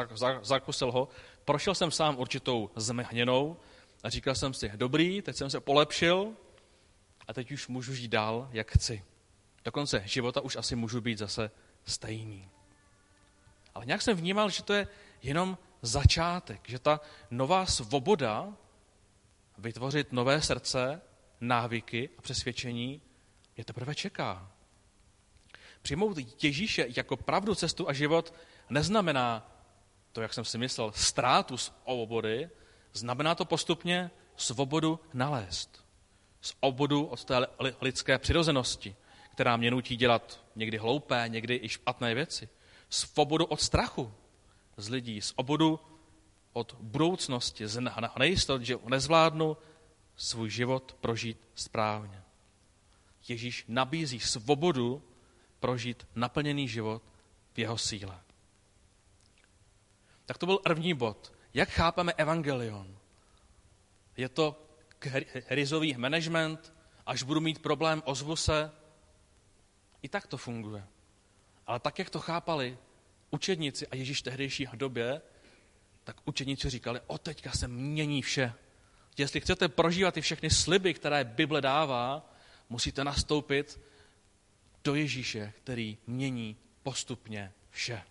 zakusil 0.42 0.92
ho, 0.92 1.08
prošel 1.44 1.74
jsem 1.74 1.90
sám 1.90 2.18
určitou 2.18 2.70
zmehněnou 2.76 3.56
a 4.02 4.10
říkal 4.10 4.34
jsem 4.34 4.54
si, 4.54 4.72
dobrý, 4.76 5.22
teď 5.22 5.36
jsem 5.36 5.50
se 5.50 5.60
polepšil 5.60 6.32
a 7.28 7.32
teď 7.32 7.52
už 7.52 7.68
můžu 7.68 7.94
žít 7.94 8.08
dál, 8.08 8.48
jak 8.52 8.70
chci. 8.70 9.04
Do 9.64 9.72
konce 9.72 10.02
života 10.04 10.40
už 10.40 10.56
asi 10.56 10.76
můžu 10.76 11.00
být 11.00 11.18
zase 11.18 11.50
stejný. 11.84 12.50
Ale 13.74 13.86
nějak 13.86 14.02
jsem 14.02 14.16
vnímal, 14.16 14.50
že 14.50 14.62
to 14.62 14.72
je 14.72 14.88
jenom 15.22 15.58
začátek, 15.82 16.68
že 16.68 16.78
ta 16.78 17.00
nová 17.30 17.66
svoboda 17.66 18.56
vytvořit 19.60 20.12
nové 20.12 20.42
srdce, 20.42 21.00
návyky 21.40 22.08
a 22.18 22.22
přesvědčení 22.22 23.02
je 23.56 23.64
teprve 23.64 23.94
čeká. 23.94 24.52
Přijmout 25.82 26.16
Ježíše 26.42 26.86
jako 26.96 27.16
pravdu, 27.16 27.54
cestu 27.54 27.88
a 27.88 27.92
život 27.92 28.34
neznamená 28.70 29.56
to, 30.12 30.20
jak 30.20 30.34
jsem 30.34 30.44
si 30.44 30.58
myslel, 30.58 30.92
ztrátu 30.94 31.56
svobody, 31.56 32.50
znamená 32.92 33.34
to 33.34 33.44
postupně 33.44 34.10
svobodu 34.36 35.00
nalézt. 35.14 35.84
Svobodu 36.40 37.04
od 37.04 37.24
té 37.24 37.46
lidské 37.80 38.18
přirozenosti, 38.18 38.96
která 39.32 39.56
mě 39.56 39.70
nutí 39.70 39.96
dělat 39.96 40.44
někdy 40.56 40.78
hloupé, 40.78 41.24
někdy 41.28 41.60
i 41.62 41.68
špatné 41.68 42.14
věci. 42.14 42.48
Svobodu 42.88 43.44
od 43.44 43.60
strachu 43.60 44.14
z 44.76 44.88
lidí, 44.88 45.20
svobodu 45.20 45.80
od 46.52 46.76
budoucnosti, 46.80 47.68
z 47.68 47.80
nejistot, 48.18 48.62
že 48.62 48.76
nezvládnu 48.88 49.56
svůj 50.16 50.50
život 50.50 50.96
prožít 51.00 51.38
správně. 51.54 52.22
Ježíš 53.28 53.64
nabízí 53.68 54.20
svobodu 54.20 55.02
prožít 55.60 56.06
naplněný 56.14 56.68
život 56.68 57.02
v 57.52 57.58
jeho 57.58 57.78
síle. 57.78 58.20
Tak 60.26 60.38
to 60.38 60.46
byl 60.46 60.58
první 60.58 60.94
bod. 60.94 61.32
Jak 61.54 61.68
chápeme 61.68 62.12
evangelion? 62.12 62.98
Je 64.16 64.28
to 64.28 64.66
krizový 65.46 65.94
management, 65.96 66.72
až 67.06 67.22
budu 67.22 67.40
mít 67.40 67.62
problém, 67.62 68.02
ozvu 68.04 68.36
se. 68.36 68.72
I 70.02 70.08
tak 70.08 70.26
to 70.26 70.36
funguje. 70.36 70.86
Ale 71.66 71.80
tak, 71.80 71.98
jak 71.98 72.10
to 72.10 72.20
chápali 72.20 72.78
učedníci 73.30 73.86
a 73.86 73.96
Ježíš 73.96 74.22
tehdejší 74.22 74.66
době, 74.76 75.22
tak 76.14 76.20
učedníci 76.24 76.70
říkali, 76.70 77.00
o 77.06 77.18
teďka 77.18 77.52
se 77.52 77.68
mění 77.68 78.22
vše. 78.22 78.52
Jestli 79.18 79.40
chcete 79.40 79.68
prožívat 79.68 80.14
ty 80.14 80.20
všechny 80.20 80.50
sliby, 80.50 80.94
které 80.94 81.24
Bible 81.24 81.60
dává, 81.60 82.34
musíte 82.68 83.04
nastoupit 83.04 83.80
do 84.84 84.94
Ježíše, 84.94 85.52
který 85.56 85.98
mění 86.06 86.56
postupně 86.82 87.52
vše. 87.70 88.02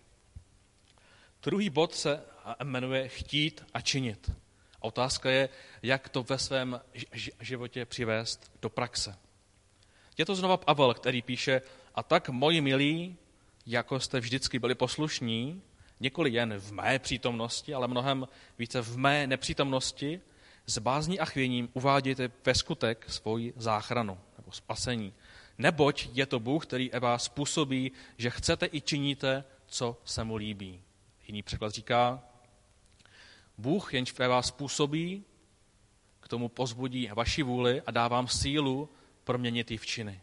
Druhý 1.42 1.70
bod 1.70 1.94
se 1.94 2.22
jmenuje 2.62 3.08
chtít 3.08 3.64
a 3.74 3.80
činit. 3.80 4.30
A 4.76 4.84
otázka 4.84 5.30
je, 5.30 5.48
jak 5.82 6.08
to 6.08 6.22
ve 6.22 6.38
svém 6.38 6.80
životě 7.40 7.84
přivést 7.84 8.52
do 8.62 8.70
praxe. 8.70 9.18
Je 10.18 10.24
to 10.24 10.34
znova 10.34 10.56
Pavel, 10.56 10.94
který 10.94 11.22
píše, 11.22 11.62
a 11.94 12.02
tak, 12.02 12.28
moji 12.28 12.60
milí, 12.60 13.16
jako 13.66 14.00
jste 14.00 14.20
vždycky 14.20 14.58
byli 14.58 14.74
poslušní, 14.74 15.62
nikoli 16.00 16.30
jen 16.30 16.54
v 16.58 16.72
mé 16.72 16.98
přítomnosti, 16.98 17.74
ale 17.74 17.88
mnohem 17.88 18.28
více 18.58 18.82
v 18.82 18.96
mé 18.96 19.26
nepřítomnosti, 19.26 20.20
s 20.66 20.78
bázní 20.78 21.20
a 21.20 21.24
chvěním 21.24 21.68
uvádějte 21.72 22.30
ve 22.44 22.54
skutek 22.54 23.04
svoji 23.08 23.52
záchranu 23.56 24.18
nebo 24.38 24.52
spasení. 24.52 25.14
Neboť 25.58 26.08
je 26.12 26.26
to 26.26 26.40
Bůh, 26.40 26.66
který 26.66 26.90
vás 27.00 27.24
způsobí, 27.24 27.92
že 28.16 28.30
chcete 28.30 28.68
i 28.72 28.80
činíte, 28.80 29.44
co 29.66 30.00
se 30.04 30.24
mu 30.24 30.36
líbí. 30.36 30.82
Jiný 31.26 31.42
překlad 31.42 31.72
říká, 31.72 32.22
Bůh 33.58 33.94
jenž 33.94 34.18
ve 34.18 34.28
vás 34.28 34.50
působí, 34.50 35.24
k 36.20 36.28
tomu 36.28 36.48
pozbudí 36.48 37.08
vaši 37.14 37.42
vůli 37.42 37.82
a 37.82 37.90
dá 37.90 38.08
vám 38.08 38.28
sílu 38.28 38.88
proměnit 39.24 39.70
ji 39.70 39.76
v 39.76 39.86
činy. 39.86 40.20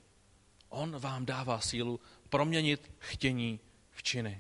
On 0.70 1.00
vám 1.00 1.26
dává 1.26 1.60
sílu 1.60 2.00
proměnit 2.30 2.92
chtění 3.00 3.60
v 3.92 4.04
činy. 4.04 4.40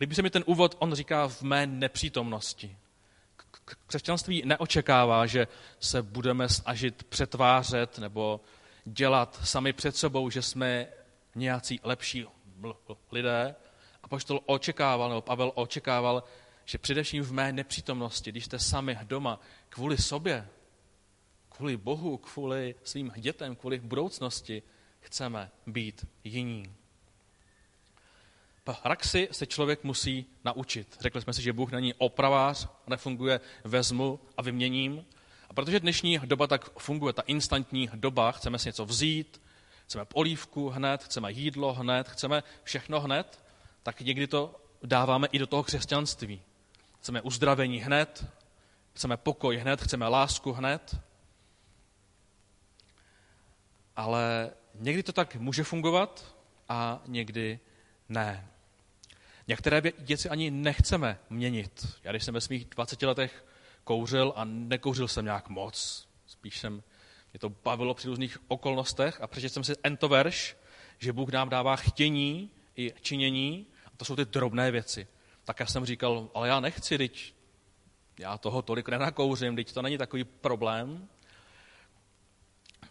Líbí 0.00 0.14
se 0.14 0.22
mi 0.22 0.30
ten 0.30 0.44
úvod, 0.46 0.76
on 0.78 0.94
říká 0.94 1.28
v 1.28 1.42
mé 1.42 1.66
nepřítomnosti. 1.66 2.76
Křesťanství 3.86 4.42
neočekává, 4.44 5.26
že 5.26 5.46
se 5.80 6.02
budeme 6.02 6.48
snažit 6.48 7.04
přetvářet 7.04 7.98
nebo 7.98 8.40
dělat 8.84 9.40
sami 9.44 9.72
před 9.72 9.96
sebou, 9.96 10.30
že 10.30 10.42
jsme 10.42 10.86
nějací 11.34 11.80
lepší 11.82 12.26
lidé. 13.12 13.54
A 14.02 14.08
poštol 14.08 14.40
očekával, 14.46 15.08
nebo 15.08 15.20
Pavel 15.20 15.52
očekával, 15.54 16.24
že 16.64 16.78
především 16.78 17.22
v 17.22 17.32
mé 17.32 17.52
nepřítomnosti, 17.52 18.30
když 18.30 18.44
jste 18.44 18.58
sami 18.58 18.98
doma, 19.02 19.40
kvůli 19.68 19.98
sobě, 19.98 20.48
kvůli 21.48 21.76
Bohu, 21.76 22.16
kvůli 22.16 22.74
svým 22.84 23.12
dětem, 23.16 23.56
kvůli 23.56 23.78
budoucnosti, 23.78 24.62
chceme 25.00 25.50
být 25.66 26.06
jiní. 26.24 26.74
Praxi 28.82 29.28
se 29.32 29.46
člověk 29.46 29.84
musí 29.84 30.26
naučit. 30.44 30.96
Řekli 31.00 31.22
jsme 31.22 31.32
si, 31.32 31.42
že 31.42 31.52
Bůh 31.52 31.72
není 31.72 31.94
opravář, 31.94 32.68
nefunguje 32.86 33.40
vezmu 33.64 34.20
a 34.36 34.42
vyměním. 34.42 35.04
A 35.50 35.54
protože 35.54 35.80
dnešní 35.80 36.18
doba 36.24 36.46
tak 36.46 36.78
funguje, 36.78 37.12
ta 37.12 37.22
instantní 37.22 37.90
doba, 37.94 38.32
chceme 38.32 38.58
si 38.58 38.68
něco 38.68 38.84
vzít, 38.84 39.42
chceme 39.84 40.04
polívku 40.04 40.68
hned, 40.68 41.04
chceme 41.04 41.32
jídlo 41.32 41.74
hned, 41.74 42.08
chceme 42.08 42.42
všechno 42.62 43.00
hned, 43.00 43.44
tak 43.82 44.00
někdy 44.00 44.26
to 44.26 44.60
dáváme 44.82 45.28
i 45.32 45.38
do 45.38 45.46
toho 45.46 45.62
křesťanství. 45.62 46.42
Chceme 47.00 47.20
uzdravení 47.20 47.78
hned, 47.78 48.26
chceme 48.94 49.16
pokoj 49.16 49.56
hned, 49.56 49.82
chceme 49.82 50.08
lásku 50.08 50.52
hned. 50.52 50.96
Ale 53.96 54.50
někdy 54.74 55.02
to 55.02 55.12
tak 55.12 55.36
může 55.36 55.64
fungovat 55.64 56.36
a 56.68 57.02
někdy 57.06 57.60
ne. 58.08 58.48
Některé 59.50 59.80
věci 59.80 60.28
ani 60.28 60.50
nechceme 60.50 61.18
měnit. 61.30 61.86
Já 62.04 62.10
když 62.10 62.24
jsem 62.24 62.34
ve 62.34 62.40
svých 62.40 62.64
20 62.64 63.02
letech 63.02 63.44
kouřil 63.84 64.32
a 64.36 64.44
nekouřil 64.44 65.08
jsem 65.08 65.24
nějak 65.24 65.48
moc, 65.48 66.08
spíš 66.26 66.58
jsem, 66.58 66.82
mě 67.32 67.40
to 67.40 67.48
bavilo 67.48 67.94
při 67.94 68.08
různých 68.08 68.38
okolnostech 68.48 69.20
a 69.20 69.26
přečetl 69.26 69.52
jsem 69.52 69.64
si 69.64 69.72
ento 69.82 70.08
verš, 70.08 70.56
že 70.98 71.12
Bůh 71.12 71.32
nám 71.32 71.48
dává 71.48 71.76
chtění 71.76 72.50
i 72.76 72.92
činění, 73.00 73.66
a 73.86 73.90
to 73.96 74.04
jsou 74.04 74.16
ty 74.16 74.24
drobné 74.24 74.70
věci. 74.70 75.06
Tak 75.44 75.60
já 75.60 75.66
jsem 75.66 75.84
říkal, 75.84 76.30
ale 76.34 76.48
já 76.48 76.60
nechci, 76.60 76.98
teď 76.98 77.34
já 78.18 78.38
toho 78.38 78.62
tolik 78.62 78.88
nenakouřím, 78.88 79.56
teď 79.56 79.72
to 79.72 79.82
není 79.82 79.98
takový 79.98 80.24
problém. 80.24 81.08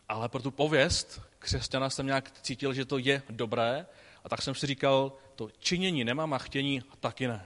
Ale 0.09 0.29
pro 0.29 0.41
tu 0.41 0.51
pověst 0.51 1.21
křesťana 1.39 1.89
jsem 1.89 2.05
nějak 2.05 2.31
cítil, 2.41 2.73
že 2.73 2.85
to 2.85 2.97
je 2.97 3.21
dobré 3.29 3.85
a 4.23 4.29
tak 4.29 4.41
jsem 4.41 4.55
si 4.55 4.67
říkal, 4.67 5.13
to 5.39 5.49
činění 5.59 6.03
nemám 6.03 6.33
a 6.33 6.37
chtění 6.37 6.81
taky 6.99 7.27
ne. 7.27 7.45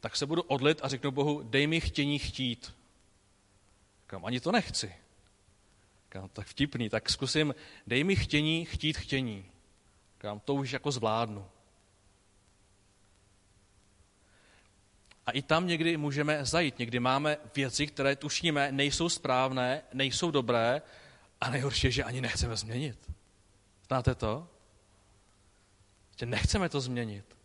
Tak 0.00 0.16
se 0.16 0.26
budu 0.26 0.42
odlit 0.42 0.80
a 0.82 0.88
řeknu 0.88 1.10
Bohu, 1.10 1.42
dej 1.42 1.66
mi 1.66 1.80
chtění 1.80 2.18
chtít. 2.18 2.74
Říkám, 4.02 4.24
ani 4.24 4.40
to 4.40 4.52
nechci. 4.52 4.94
Říkám, 6.04 6.28
tak 6.28 6.46
vtipný, 6.46 6.88
tak 6.88 7.10
zkusím, 7.10 7.54
dej 7.86 8.04
mi 8.04 8.16
chtění 8.16 8.64
chtít 8.64 8.96
chtění. 8.96 9.46
Říkám, 10.14 10.40
to 10.40 10.54
už 10.54 10.70
jako 10.70 10.90
zvládnu. 10.90 11.46
A 15.26 15.30
i 15.30 15.42
tam 15.42 15.66
někdy 15.66 15.96
můžeme 15.96 16.44
zajít. 16.44 16.78
Někdy 16.78 17.00
máme 17.00 17.36
věci, 17.56 17.86
které 17.86 18.16
tušíme, 18.16 18.72
nejsou 18.72 19.08
správné, 19.08 19.82
nejsou 19.92 20.30
dobré 20.30 20.82
a 21.40 21.50
nejhorší 21.50 21.86
je, 21.86 21.90
že 21.90 22.04
ani 22.04 22.20
nechceme 22.20 22.56
změnit. 22.56 23.10
Znáte 23.86 24.14
to? 24.14 24.48
Že 26.20 26.26
nechceme 26.26 26.68
to 26.68 26.80
změnit. 26.80 27.36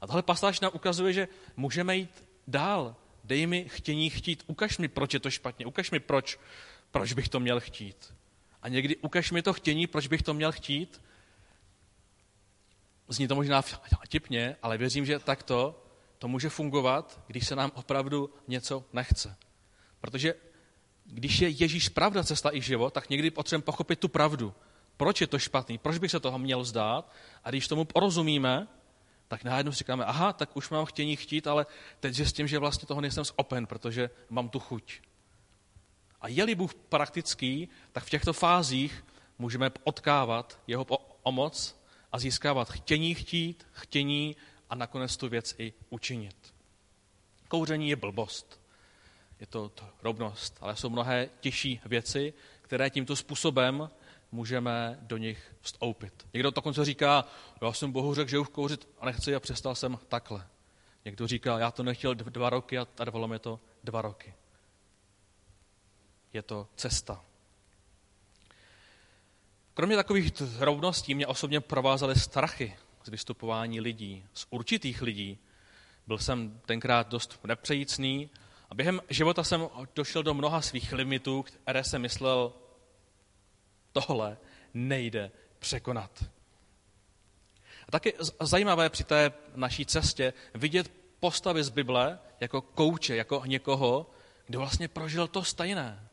A 0.00 0.06
tahle 0.06 0.22
pasáž 0.22 0.60
nám 0.60 0.72
ukazuje, 0.74 1.12
že 1.12 1.28
můžeme 1.56 1.96
jít 1.96 2.24
dál. 2.46 2.96
Dej 3.24 3.46
mi 3.46 3.68
chtění 3.68 4.10
chtít. 4.10 4.44
Ukaž 4.46 4.78
mi, 4.78 4.88
proč 4.88 5.14
je 5.14 5.20
to 5.20 5.30
špatně. 5.30 5.66
Ukaž 5.66 5.90
mi, 5.90 6.00
proč, 6.00 6.38
proč 6.90 7.12
bych 7.12 7.28
to 7.28 7.40
měl 7.40 7.60
chtít. 7.60 8.14
A 8.62 8.68
někdy 8.68 8.96
ukaž 8.96 9.30
mi 9.30 9.42
to 9.42 9.52
chtění, 9.52 9.86
proč 9.86 10.06
bych 10.06 10.22
to 10.22 10.34
měl 10.34 10.52
chtít. 10.52 11.02
Zní 13.08 13.28
to 13.28 13.34
možná 13.34 13.62
tipně, 14.08 14.56
ale 14.62 14.78
věřím, 14.78 15.06
že 15.06 15.18
takto 15.18 15.84
to 16.18 16.28
může 16.28 16.48
fungovat, 16.48 17.20
když 17.26 17.46
se 17.46 17.56
nám 17.56 17.72
opravdu 17.74 18.30
něco 18.48 18.84
nechce. 18.92 19.36
Protože 20.00 20.34
když 21.04 21.40
je 21.40 21.48
Ježíš 21.48 21.88
pravda, 21.88 22.24
cesta 22.24 22.50
i 22.52 22.60
život, 22.60 22.92
tak 22.92 23.10
někdy 23.10 23.30
potřebujeme 23.30 23.64
pochopit 23.64 23.98
tu 23.98 24.08
pravdu. 24.08 24.54
Proč 24.96 25.20
je 25.20 25.26
to 25.26 25.38
špatný? 25.38 25.78
Proč 25.78 25.98
bych 25.98 26.10
se 26.10 26.20
toho 26.20 26.38
měl 26.38 26.64
zdát? 26.64 27.12
A 27.44 27.50
když 27.50 27.68
tomu 27.68 27.84
porozumíme, 27.84 28.68
tak 29.28 29.44
najednou 29.44 29.72
si 29.72 29.78
říkáme, 29.78 30.04
aha, 30.04 30.32
tak 30.32 30.56
už 30.56 30.70
mám 30.70 30.84
chtění 30.84 31.16
chtít, 31.16 31.46
ale 31.46 31.66
teď 32.00 32.14
zjistím, 32.14 32.48
že 32.48 32.58
vlastně 32.58 32.86
toho 32.86 33.00
nejsem 33.00 33.24
schopen, 33.24 33.66
protože 33.66 34.10
mám 34.30 34.48
tu 34.48 34.58
chuť. 34.58 35.00
A 36.20 36.28
je-li 36.28 36.54
Bůh 36.54 36.74
praktický, 36.74 37.68
tak 37.92 38.04
v 38.04 38.10
těchto 38.10 38.32
fázích 38.32 39.04
můžeme 39.38 39.70
odkávat 39.84 40.58
jeho 40.66 40.84
pomoc 41.22 41.82
a 42.12 42.18
získávat 42.18 42.70
chtění 42.70 43.14
chtít, 43.14 43.66
chtění 43.72 44.36
a 44.70 44.74
nakonec 44.74 45.16
tu 45.16 45.28
věc 45.28 45.54
i 45.58 45.72
učinit. 45.90 46.54
Kouření 47.48 47.88
je 47.88 47.96
blbost. 47.96 48.60
Je 49.40 49.46
to, 49.46 49.68
to 49.68 49.84
rovnost, 50.02 50.58
ale 50.60 50.76
jsou 50.76 50.90
mnohé 50.90 51.28
těžší 51.40 51.80
věci, 51.84 52.34
které 52.62 52.90
tímto 52.90 53.16
způsobem 53.16 53.90
můžeme 54.32 54.98
do 55.00 55.16
nich 55.16 55.54
vstoupit. 55.60 56.26
Někdo 56.34 56.50
dokonce 56.50 56.84
říká, 56.84 57.24
já 57.62 57.72
jsem 57.72 57.92
Bohu 57.92 58.14
řekl, 58.14 58.30
že 58.30 58.38
už 58.38 58.48
kouřit 58.48 58.88
a 59.00 59.06
nechci 59.06 59.34
a 59.34 59.40
přestal 59.40 59.74
jsem 59.74 59.98
takhle. 60.08 60.46
Někdo 61.04 61.26
říká, 61.26 61.58
já 61.58 61.70
to 61.70 61.82
nechtěl 61.82 62.14
dva 62.14 62.50
roky 62.50 62.78
a 62.78 62.84
trvalo 62.84 63.28
mi 63.28 63.38
to 63.38 63.60
dva 63.84 64.02
roky. 64.02 64.34
Je 66.32 66.42
to 66.42 66.68
cesta. 66.76 67.24
Kromě 69.74 69.96
takových 69.96 70.32
rovností 70.58 71.14
mě 71.14 71.26
osobně 71.26 71.60
provázely 71.60 72.14
strachy 72.14 72.76
z 73.04 73.08
vystupování 73.08 73.80
lidí, 73.80 74.26
z 74.34 74.46
určitých 74.50 75.02
lidí. 75.02 75.38
Byl 76.06 76.18
jsem 76.18 76.60
tenkrát 76.66 77.08
dost 77.08 77.40
nepřejícný 77.44 78.30
a 78.70 78.74
během 78.74 79.00
života 79.08 79.44
jsem 79.44 79.68
došel 79.94 80.22
do 80.22 80.34
mnoha 80.34 80.60
svých 80.60 80.92
limitů, 80.92 81.42
které 81.42 81.84
jsem 81.84 82.02
myslel, 82.02 82.52
tohle 83.92 84.36
nejde 84.74 85.30
překonat. 85.58 86.24
A 87.88 87.90
taky 87.90 88.14
zajímavé 88.40 88.90
při 88.90 89.04
té 89.04 89.32
naší 89.54 89.86
cestě 89.86 90.32
vidět 90.54 90.92
postavy 91.20 91.64
z 91.64 91.68
Bible 91.68 92.18
jako 92.40 92.60
kouče, 92.60 93.16
jako 93.16 93.42
někoho, 93.46 94.10
kdo 94.46 94.58
vlastně 94.58 94.88
prožil 94.88 95.28
to 95.28 95.44
stejné. 95.44 96.08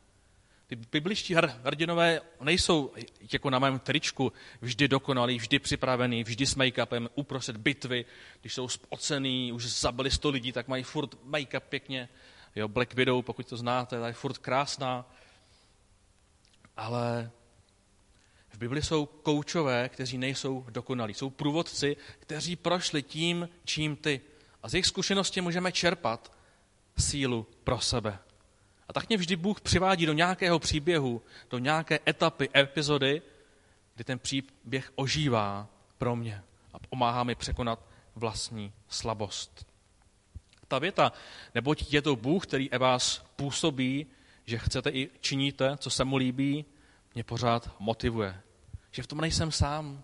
Ty 0.66 0.76
bibličtí 0.76 1.34
hrdinové 1.64 2.20
nejsou 2.40 2.92
jako 3.32 3.50
na 3.50 3.58
mém 3.58 3.78
tričku 3.78 4.32
vždy 4.60 4.88
dokonalí, 4.88 5.38
vždy 5.38 5.58
připravený, 5.58 6.24
vždy 6.24 6.46
s 6.46 6.56
make-upem 6.56 7.08
uprostřed 7.14 7.56
bitvy. 7.56 8.04
Když 8.40 8.54
jsou 8.54 8.68
spocený, 8.68 9.52
už 9.52 9.66
zabili 9.66 10.10
sto 10.10 10.30
lidí, 10.30 10.52
tak 10.52 10.68
mají 10.68 10.82
furt 10.82 11.14
make-up 11.24 11.60
pěkně. 11.60 12.08
Jo, 12.56 12.68
Black 12.68 12.94
Widow, 12.94 13.22
pokud 13.22 13.48
to 13.48 13.56
znáte, 13.56 14.00
ta 14.00 14.06
je 14.06 14.12
furt 14.12 14.38
krásná. 14.38 15.10
Ale 16.76 17.30
v 18.50 18.58
Bibli 18.58 18.82
jsou 18.82 19.06
koučové, 19.06 19.88
kteří 19.88 20.18
nejsou 20.18 20.66
dokonalí. 20.70 21.14
Jsou 21.14 21.30
průvodci, 21.30 21.96
kteří 22.18 22.56
prošli 22.56 23.02
tím, 23.02 23.48
čím 23.64 23.96
ty. 23.96 24.20
A 24.62 24.68
z 24.68 24.74
jejich 24.74 24.86
zkušenosti 24.86 25.40
můžeme 25.40 25.72
čerpat 25.72 26.32
sílu 26.98 27.46
pro 27.64 27.80
sebe. 27.80 28.18
A 28.88 28.92
tak 28.92 29.08
mě 29.08 29.18
vždy 29.18 29.36
Bůh 29.36 29.60
přivádí 29.60 30.06
do 30.06 30.12
nějakého 30.12 30.58
příběhu, 30.58 31.22
do 31.50 31.58
nějaké 31.58 31.98
etapy, 32.08 32.48
epizody, 32.56 33.22
kdy 33.94 34.04
ten 34.04 34.18
příběh 34.18 34.92
ožívá 34.94 35.68
pro 35.98 36.16
mě 36.16 36.42
a 36.72 36.78
pomáhá 36.78 37.24
mi 37.24 37.34
překonat 37.34 37.86
vlastní 38.14 38.72
slabost. 38.88 39.66
Ta 40.68 40.78
věta, 40.78 41.12
neboť 41.54 41.92
je 41.92 42.02
to 42.02 42.16
Bůh, 42.16 42.46
který 42.46 42.72
e 42.72 42.78
vás 42.78 43.24
působí, 43.36 44.06
že 44.46 44.58
chcete 44.58 44.90
i 44.90 45.10
činíte, 45.20 45.76
co 45.76 45.90
se 45.90 46.04
mu 46.04 46.16
líbí, 46.16 46.64
mě 47.14 47.24
pořád 47.24 47.70
motivuje. 47.78 48.42
že 48.90 49.02
v 49.02 49.06
tom 49.06 49.20
nejsem 49.20 49.52
sám. 49.52 50.02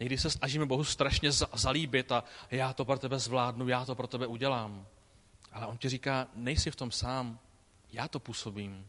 Někdy 0.00 0.18
se 0.18 0.30
snažíme 0.30 0.66
Bohu 0.66 0.84
strašně 0.84 1.32
zalíbit 1.32 2.12
a 2.12 2.24
já 2.50 2.72
to 2.72 2.84
pro 2.84 2.98
tebe 2.98 3.18
zvládnu, 3.18 3.68
já 3.68 3.84
to 3.84 3.94
pro 3.94 4.06
tebe 4.06 4.26
udělám. 4.26 4.86
Ale 5.52 5.66
on 5.66 5.78
ti 5.78 5.88
říká, 5.88 6.28
nejsi 6.34 6.70
v 6.70 6.76
tom 6.76 6.90
sám, 6.90 7.38
já 7.92 8.08
to 8.08 8.20
působím. 8.20 8.88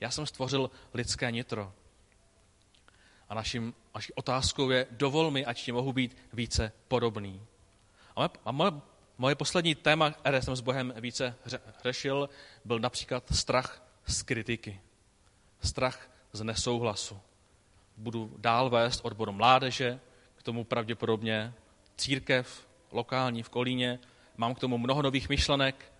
Já 0.00 0.10
jsem 0.10 0.26
stvořil 0.26 0.70
lidské 0.94 1.30
nitro. 1.30 1.72
A 3.28 3.34
naším, 3.34 3.74
naší 3.94 4.12
otázkou 4.12 4.70
je, 4.70 4.86
dovol 4.90 5.30
mi, 5.30 5.44
ať 5.44 5.64
ti 5.64 5.72
mohu 5.72 5.92
být 5.92 6.16
více 6.32 6.72
podobný. 6.88 7.46
A 8.16 8.20
moje, 8.20 8.30
a 8.44 8.52
moje, 8.52 8.72
moje 9.18 9.34
poslední 9.34 9.74
téma, 9.74 10.10
které 10.10 10.42
jsem 10.42 10.56
s 10.56 10.60
Bohem 10.60 10.94
více 10.96 11.34
řešil, 11.82 12.28
byl 12.64 12.78
například 12.78 13.24
strach 13.30 13.82
z 14.06 14.22
kritiky. 14.22 14.80
Strach 15.62 16.10
z 16.32 16.42
nesouhlasu. 16.42 17.20
Budu 17.96 18.34
dál 18.38 18.70
vést 18.70 19.00
odboru 19.04 19.32
mládeže, 19.32 20.00
k 20.36 20.42
tomu 20.42 20.64
pravděpodobně 20.64 21.54
církev 21.96 22.68
lokální 22.92 23.42
v 23.42 23.48
Kolíně, 23.48 23.98
mám 24.36 24.54
k 24.54 24.58
tomu 24.58 24.78
mnoho 24.78 25.02
nových 25.02 25.28
myšlenek 25.28 25.92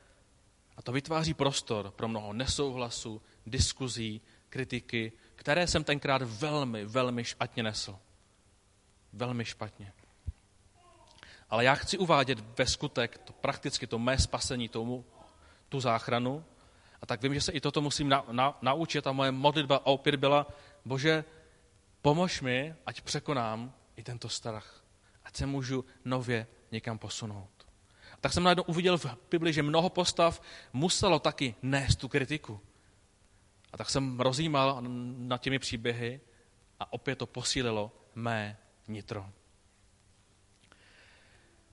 a 0.77 0.83
to 0.83 0.93
vytváří 0.93 1.35
prostor 1.35 1.91
pro 1.91 2.09
mnoho 2.09 2.33
nesouhlasu, 2.33 3.23
diskuzí, 3.47 4.21
kritiky, 4.49 5.13
které 5.37 5.67
jsem 5.67 5.85
tenkrát 5.85 6.23
velmi, 6.23 6.85
velmi 6.85 7.25
špatně 7.25 7.63
nesl. 7.63 7.99
Velmi 9.13 9.45
špatně. 9.45 9.93
Ale 11.51 11.65
já 11.65 11.75
chci 11.75 11.99
uvádět 11.99 12.59
ve 12.59 12.67
skutek 12.67 13.19
to, 13.19 13.33
prakticky 13.33 13.87
to 13.87 13.99
mé 13.99 14.19
spasení, 14.19 14.69
tomu, 14.69 15.05
tu 15.69 15.81
záchranu. 15.81 16.45
A 17.03 17.07
tak 17.07 17.23
vím, 17.23 17.35
že 17.35 17.41
se 17.41 17.53
i 17.53 17.61
toto 17.61 17.81
musím 17.81 18.09
na, 18.09 18.25
na, 18.31 18.59
naučit 18.63 19.07
a 19.07 19.13
moje 19.13 19.33
modlitba 19.33 19.87
opět 19.87 20.17
byla, 20.17 20.47
bože, 20.85 21.25
pomož 22.03 22.41
mi, 22.41 22.75
ať 22.87 23.01
překonám 23.01 23.73
i 23.97 24.03
tento 24.03 24.29
strach. 24.29 24.85
Ať 25.25 25.37
se 25.37 25.47
můžu 25.47 25.85
nově 26.05 26.47
někam 26.73 26.99
posunout. 26.99 27.67
A 28.13 28.17
tak 28.21 28.33
jsem 28.33 28.43
najednou 28.43 28.63
uviděl 28.63 28.99
v 28.99 29.07
Bibli, 29.31 29.53
že 29.53 29.63
mnoho 29.63 29.91
postav 29.91 30.43
muselo 30.73 31.19
taky 31.19 31.55
nést 31.63 31.97
tu 31.97 32.09
kritiku. 32.09 32.61
A 33.73 33.77
tak 33.77 33.91
jsem 33.91 34.21
rozjímal 34.21 34.83
nad 35.17 35.41
těmi 35.41 35.59
příběhy 35.59 36.21
a 36.81 36.93
opět 36.93 37.17
to 37.17 37.27
posílilo 37.27 37.93
mé 38.15 38.59
nitro. 38.89 39.31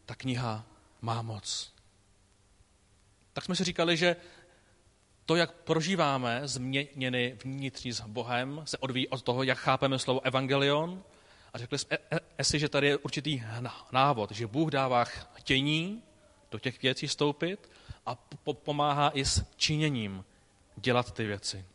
Ta 0.05 0.15
kniha 0.15 0.65
má 1.01 1.21
moc. 1.21 1.73
Tak 3.33 3.45
jsme 3.45 3.55
si 3.55 3.63
říkali, 3.63 3.97
že 3.97 4.15
to, 5.27 5.35
jak 5.35 5.51
prožíváme 5.51 6.41
změněny 6.43 7.37
vnitřní 7.43 7.91
s 7.91 8.01
Bohem, 8.01 8.61
se 8.65 8.77
odvíjí 8.77 9.07
od 9.07 9.21
toho, 9.21 9.43
jak 9.43 9.57
chápeme 9.57 9.99
slovo 9.99 10.25
evangelion. 10.25 11.03
A 11.53 11.57
řekli 11.57 11.77
jsme 11.77 11.97
e, 12.11 12.19
e, 12.37 12.43
si, 12.43 12.59
že 12.59 12.69
tady 12.69 12.87
je 12.87 12.97
určitý 12.97 13.43
návod, 13.91 14.31
že 14.31 14.47
Bůh 14.47 14.71
dává 14.71 15.03
chtění 15.33 16.03
do 16.51 16.59
těch 16.59 16.81
věcí 16.81 17.07
stoupit 17.07 17.71
a 18.05 18.15
pomáhá 18.53 19.11
i 19.13 19.25
s 19.25 19.45
činěním 19.55 20.25
dělat 20.75 21.11
ty 21.11 21.25
věci. 21.25 21.65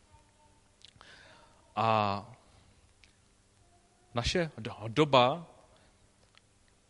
A 1.76 2.26
naše 4.14 4.50
doba 4.88 5.46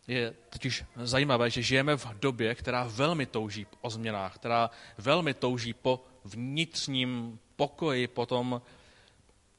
je 0.07 0.33
totiž 0.49 0.85
zajímavé, 0.95 1.49
že 1.49 1.61
žijeme 1.61 1.97
v 1.97 2.07
době, 2.19 2.55
která 2.55 2.83
velmi 2.83 3.25
touží 3.25 3.67
o 3.81 3.89
změnách, 3.89 4.35
která 4.35 4.69
velmi 4.97 5.33
touží 5.33 5.73
po 5.73 6.03
vnitřním 6.23 7.39
pokoji, 7.55 8.07
po 8.07 8.25
tom, 8.25 8.61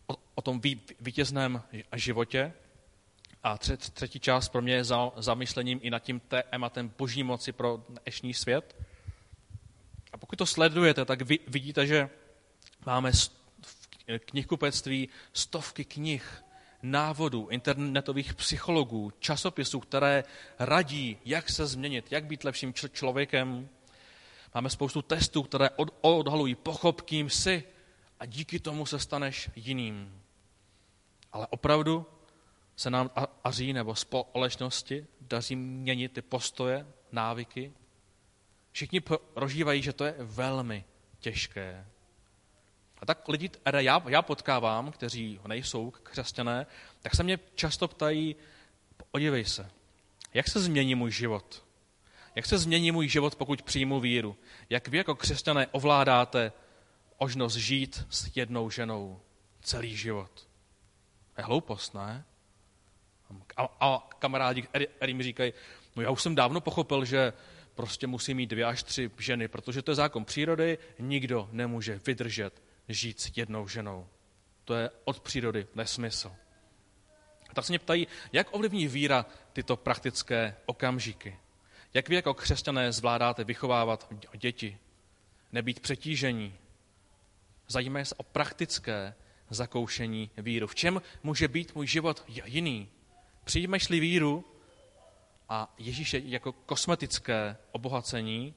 o, 0.07 0.17
o 0.35 0.43
tom 0.43 0.61
vítězném 1.01 1.63
životě. 1.95 2.53
A 3.43 3.59
třetí 3.93 4.21
část 4.21 4.49
pro 4.49 4.63
mě 4.63 4.75
je 4.75 4.85
za, 4.85 5.13
zamyšlením 5.17 5.81
i 5.83 5.91
nad 5.91 5.99
tím 5.99 6.21
tématem 6.21 6.93
boží 6.99 7.23
moci 7.23 7.53
pro 7.53 7.85
dnešní 7.89 8.35
svět. 8.35 8.77
A 10.13 10.19
pokud 10.19 10.37
to 10.37 10.47
sledujete, 10.47 11.05
tak 11.05 11.23
vy, 11.23 11.39
vidíte, 11.49 11.87
že 11.87 12.11
máme 12.87 13.13
knihkupectví 14.19 15.09
stovky 15.33 15.85
knih, 15.85 16.45
návodů, 16.83 17.49
internetových 17.49 18.35
psychologů, 18.35 19.13
časopisů, 19.19 19.81
které 19.81 20.25
radí, 20.59 21.17
jak 21.25 21.51
se 21.51 21.67
změnit, 21.67 22.13
jak 22.13 22.25
být 22.25 22.45
lepším 22.45 22.75
člověkem. 22.75 23.69
Máme 24.55 24.71
spoustu 24.71 25.03
testů, 25.03 25.43
které 25.43 25.71
od- 25.71 25.95
odhalují, 26.01 26.55
pochop, 26.55 27.01
kým 27.01 27.31
jsi 27.31 27.65
a 28.21 28.27
díky 28.27 28.61
tomu 28.61 28.87
se 28.87 28.99
staneš 28.99 29.51
jiným. 29.57 30.23
Ale 31.33 31.47
opravdu 31.51 32.07
se 32.77 32.91
nám 32.91 33.11
aří 33.45 33.73
nebo 33.73 33.95
společnosti 33.95 35.07
daří 35.21 35.57
měnit 35.57 36.13
ty 36.13 36.23
postoje, 36.23 36.87
návyky. 37.13 37.73
Všichni 38.73 39.01
prožívají, 39.35 39.83
že 39.83 39.93
to 39.93 40.05
je 40.05 40.15
velmi 40.19 40.85
těžké. 41.19 41.87
A 42.99 43.07
tak 43.07 43.29
lidi, 43.29 43.49
které 43.49 43.83
já, 43.83 44.03
já 44.09 44.23
potkávám, 44.23 44.93
kteří 44.93 45.41
nejsou 45.47 45.91
křesťané, 45.91 46.67
tak 47.03 47.15
se 47.15 47.23
mě 47.23 47.39
často 47.55 47.89
ptají, 47.89 48.37
podívej 49.11 49.45
se, 49.45 49.71
jak 50.35 50.49
se 50.49 50.61
změní 50.61 50.95
můj 50.95 51.11
život? 51.11 51.64
Jak 52.35 52.47
se 52.47 52.59
změní 52.59 52.93
můj 52.93 53.09
život, 53.09 53.35
pokud 53.35 53.63
přijmu 53.63 54.01
víru? 54.01 54.37
Jak 54.71 54.89
vy 54.89 54.99
jako 54.99 55.15
křesťané 55.15 55.67
ovládáte 55.67 56.53
možnost 57.21 57.55
žít 57.55 58.07
s 58.11 58.37
jednou 58.37 58.71
ženou 58.71 59.21
celý 59.61 59.97
život? 59.97 60.49
Je 61.39 61.45
hloupost, 61.45 61.95
ne? 61.95 62.25
A, 63.57 63.69
a 63.81 64.09
kamarádi, 64.19 64.63
který 64.97 65.15
mi 65.15 65.23
říkají, 65.23 65.53
no 65.97 66.03
já 66.03 66.11
už 66.11 66.23
jsem 66.23 66.35
dávno 66.35 66.61
pochopil, 66.61 67.05
že 67.05 67.33
prostě 67.75 68.07
musí 68.07 68.35
mít 68.35 68.47
dvě 68.47 68.65
až 68.65 68.83
tři 68.83 69.11
ženy, 69.19 69.49
protože 69.49 69.83
to 69.83 69.91
je 69.91 69.95
zákon 69.95 70.25
přírody, 70.25 70.79
nikdo 70.99 71.49
nemůže 71.53 72.01
vydržet 72.07 72.63
žít 72.89 73.21
s 73.21 73.31
jednou 73.37 73.69
ženou. 73.69 74.09
To 74.65 74.75
je 74.75 74.91
od 75.05 75.21
přírody 75.21 75.67
nesmysl. 75.75 76.33
Tak 77.55 77.65
se 77.65 77.73
mě 77.73 77.79
ptají, 77.79 78.07
jak 78.33 78.55
ovlivní 78.55 78.89
víra 78.89 79.27
tyto 79.53 79.77
praktické 79.77 80.57
okamžiky? 80.67 81.39
Jak 81.95 82.09
vy 82.09 82.15
jako 82.15 82.35
křesťané 82.35 82.93
zvládáte 82.93 83.45
vychovávat 83.45 84.13
děti, 84.37 84.79
nebýt 85.53 85.81
přetížení? 85.81 86.55
Zajímají 87.69 88.05
se 88.05 88.15
o 88.15 88.23
praktické 88.23 89.15
zakoušení 89.51 90.31
víru. 90.37 90.67
V 90.67 90.75
čem 90.75 91.03
může 91.23 91.49
být 91.49 91.75
můj 91.75 91.87
život 91.87 92.25
jiný? 92.45 92.89
Přijmeš-li 93.45 94.01
víru 94.01 94.45
a 95.49 95.75
Ježíše 95.79 96.19
jako 96.25 96.53
kosmetické 96.53 97.57
obohacení, 97.73 98.55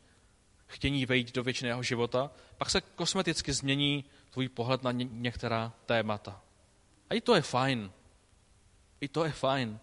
chtění 0.67 1.06
vejít 1.06 1.36
do 1.36 1.43
věčného 1.43 1.84
života, 1.84 2.32
pak 2.58 2.69
se 2.69 2.82
kosmeticky 2.82 3.54
změní 3.54 4.06
tvůj 4.30 4.50
pohled 4.50 4.84
na 4.84 4.91
ně, 4.91 5.08
některá 5.12 5.73
témata. 5.86 6.41
A 7.10 7.13
i 7.13 7.21
to 7.21 7.36
je 7.36 7.41
fajn. 7.41 7.91
I 9.02 9.08
to 9.08 9.26
je 9.26 9.32
fajn. 9.32 9.80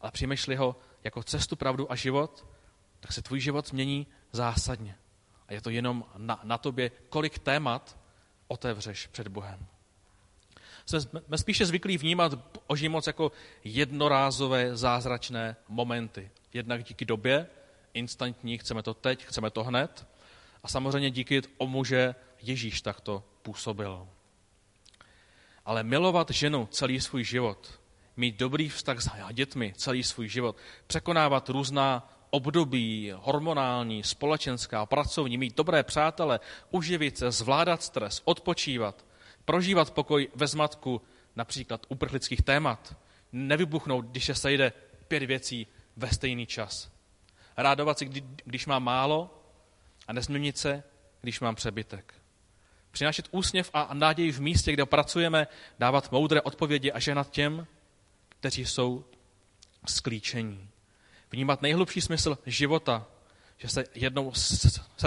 Ale 0.00 0.12
přijmeš-li 0.12 0.56
ho 0.56 0.76
jako 1.04 1.22
cestu, 1.22 1.56
pravdu 1.56 1.92
a 1.92 1.96
život, 1.96 2.49
tak 3.00 3.12
se 3.12 3.22
tvůj 3.22 3.40
život 3.40 3.68
změní 3.68 4.06
zásadně. 4.32 4.96
A 5.48 5.52
je 5.52 5.60
to 5.60 5.70
jenom 5.70 6.04
na, 6.16 6.40
na 6.44 6.58
tobě, 6.58 6.90
kolik 7.08 7.38
témat 7.38 7.98
otevřeš 8.48 9.06
před 9.06 9.28
Bohem. 9.28 9.66
Jsme 10.86 11.38
spíše 11.38 11.66
zvyklí 11.66 11.98
vnímat 11.98 12.34
Boží 12.68 12.88
moc 12.88 13.06
jako 13.06 13.32
jednorázové 13.64 14.76
zázračné 14.76 15.56
momenty. 15.68 16.30
Jednak 16.52 16.84
díky 16.84 17.04
době, 17.04 17.46
instantní, 17.94 18.58
chceme 18.58 18.82
to 18.82 18.94
teď, 18.94 19.24
chceme 19.24 19.50
to 19.50 19.64
hned. 19.64 20.06
A 20.62 20.68
samozřejmě 20.68 21.10
díky 21.10 21.42
tomu, 21.42 21.84
že 21.84 22.14
Ježíš 22.42 22.82
takto 22.82 23.24
působil. 23.42 24.08
Ale 25.64 25.82
milovat 25.82 26.30
ženu 26.30 26.68
celý 26.70 27.00
svůj 27.00 27.24
život, 27.24 27.80
mít 28.16 28.36
dobrý 28.36 28.68
vztah 28.68 29.00
s 29.00 29.10
dětmi 29.32 29.74
celý 29.76 30.02
svůj 30.02 30.28
život, 30.28 30.56
překonávat 30.86 31.48
různá 31.48 32.19
období, 32.30 33.12
hormonální, 33.16 34.02
společenská, 34.02 34.86
pracovní, 34.86 35.38
mít 35.38 35.56
dobré 35.56 35.82
přátele, 35.82 36.40
uživit 36.70 37.18
se, 37.18 37.30
zvládat 37.30 37.82
stres, 37.82 38.22
odpočívat, 38.24 39.04
prožívat 39.44 39.90
pokoj 39.90 40.28
ve 40.34 40.46
zmatku 40.46 41.02
například 41.36 41.86
uprchlických 41.88 42.42
témat, 42.42 42.96
nevybuchnout, 43.32 44.04
když 44.04 44.24
se 44.24 44.34
sejde 44.34 44.72
pět 45.08 45.22
věcí 45.22 45.66
ve 45.96 46.08
stejný 46.08 46.46
čas. 46.46 46.90
Rádovat 47.56 47.98
si, 47.98 48.04
když 48.44 48.66
mám 48.66 48.84
málo 48.84 49.42
a 50.08 50.12
nezměnit 50.12 50.58
se, 50.58 50.82
když 51.20 51.40
mám 51.40 51.54
přebytek. 51.54 52.14
Přinášet 52.90 53.28
úsměv 53.30 53.70
a 53.74 53.94
naději 53.94 54.32
v 54.32 54.40
místě, 54.40 54.72
kde 54.72 54.86
pracujeme, 54.86 55.46
dávat 55.78 56.12
moudré 56.12 56.40
odpovědi 56.40 56.92
a 56.92 56.98
ženat 56.98 57.30
těm, 57.30 57.66
kteří 58.28 58.66
jsou 58.66 59.04
sklíčení. 59.88 60.69
Vnímat 61.30 61.62
nejhlubší 61.62 62.00
smysl 62.00 62.38
života, 62.46 63.06
že 63.58 63.68
se 63.68 63.84
jednou 63.94 64.32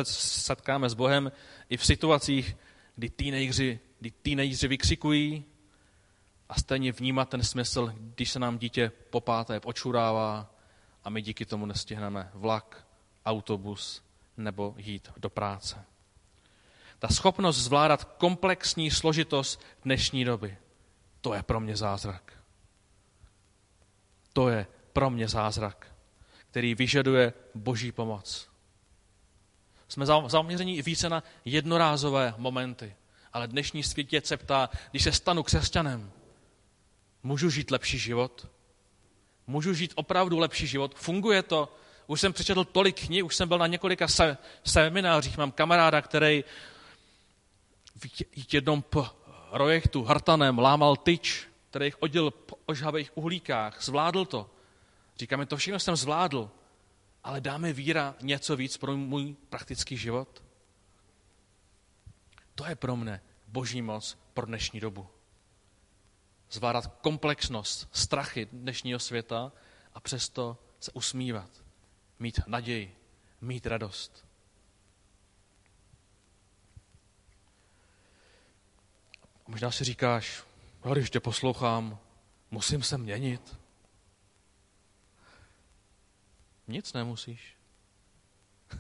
setkáme 0.04 0.90
s 0.90 0.94
Bohem 0.94 1.32
i 1.70 1.78
v 1.78 1.86
situacích, 1.86 2.58
kdy 2.96 3.10
teenageři, 3.10 3.80
kdy 4.00 4.12
teenageři 4.12 4.68
vykřikují 4.68 5.46
a 6.50 6.60
stejně 6.60 6.92
vnímat 6.92 7.30
ten 7.30 7.44
smysl, 7.44 7.94
když 7.98 8.32
se 8.32 8.40
nám 8.40 8.58
dítě 8.58 8.92
po 9.10 9.22
páté 9.22 9.60
očurává 9.60 10.56
a 11.04 11.10
my 11.10 11.22
díky 11.22 11.46
tomu 11.46 11.66
nestihneme 11.66 12.30
vlak, 12.34 12.88
autobus 13.26 14.04
nebo 14.38 14.76
jít 14.78 15.12
do 15.18 15.30
práce. 15.30 15.86
Ta 17.00 17.08
schopnost 17.08 17.58
zvládat 17.58 18.04
komplexní 18.04 18.92
složitost 18.92 19.62
dnešní 19.84 20.26
doby, 20.26 20.58
to 21.22 21.34
je 21.34 21.44
pro 21.44 21.60
mě 21.60 21.76
zázrak. 21.76 22.34
To 24.34 24.50
je 24.50 24.68
pro 24.94 25.10
mě 25.10 25.28
zázrak, 25.28 25.93
který 26.54 26.76
vyžaduje 26.76 27.34
boží 27.56 27.92
pomoc. 27.92 28.50
Jsme 29.88 30.06
zaměření 30.28 30.82
více 30.82 31.10
na 31.10 31.24
jednorázové 31.46 32.34
momenty. 32.38 32.96
Ale 33.34 33.48
dnešní 33.48 33.84
svět 33.84 34.28
se 34.28 34.38
ptá, 34.38 34.70
když 34.92 35.04
se 35.04 35.12
stanu 35.12 35.44
křesťanem, 35.44 36.12
můžu 37.24 37.50
žít 37.50 37.72
lepší 37.72 37.98
život? 37.98 38.48
Můžu 39.48 39.74
žít 39.74 39.94
opravdu 39.96 40.40
lepší 40.40 40.68
život? 40.68 40.96
Funguje 40.96 41.44
to? 41.44 41.76
Už 42.08 42.22
jsem 42.22 42.34
přečetl 42.34 42.64
tolik 42.64 43.06
knih, 43.06 43.26
už 43.26 43.36
jsem 43.36 43.48
byl 43.48 43.58
na 43.58 43.68
několika 43.68 44.08
se, 44.08 44.38
seminářích, 44.64 45.38
mám 45.38 45.52
kamaráda, 45.52 46.02
který 46.02 46.44
v 47.96 48.54
jednom 48.54 48.84
projektu 49.52 50.04
hrtaném 50.04 50.60
lámal 50.60 50.96
tyč, 50.96 51.48
který 51.70 51.86
jich 51.86 52.02
odděl 52.02 52.32
po 52.32 52.56
ožhavých 52.66 53.18
uhlíkách, 53.18 53.84
zvládl 53.84 54.26
to. 54.26 54.50
Říkáme, 55.18 55.46
to 55.46 55.58
všechno 55.58 55.80
jsem 55.80 55.96
zvládl, 55.96 56.52
ale 57.24 57.42
dáme 57.42 57.74
víra 57.74 58.16
něco 58.22 58.56
víc 58.56 58.78
pro 58.78 58.98
můj 58.98 59.36
praktický 59.50 59.98
život? 59.98 60.44
To 62.56 62.66
je 62.66 62.76
pro 62.76 62.96
mne 62.96 63.22
boží 63.48 63.82
moc 63.82 64.18
pro 64.34 64.46
dnešní 64.46 64.80
dobu. 64.80 65.08
Zvládat 66.52 66.88
komplexnost, 67.02 67.90
strachy 67.92 68.48
dnešního 68.52 69.00
světa 69.00 69.52
a 69.94 70.00
přesto 70.00 70.58
se 70.80 70.92
usmívat, 70.92 71.50
mít 72.20 72.40
naději, 72.48 72.98
mít 73.42 73.68
radost. 73.68 74.26
A 79.24 79.52
možná 79.52 79.72
si 79.72 79.84
říkáš, 79.84 80.44
když 80.94 81.10
tě 81.10 81.20
poslouchám, 81.20 82.00
musím 82.52 82.84
se 82.84 82.98
měnit. 82.98 83.63
Nic 86.68 86.94
nemusíš. 86.94 87.58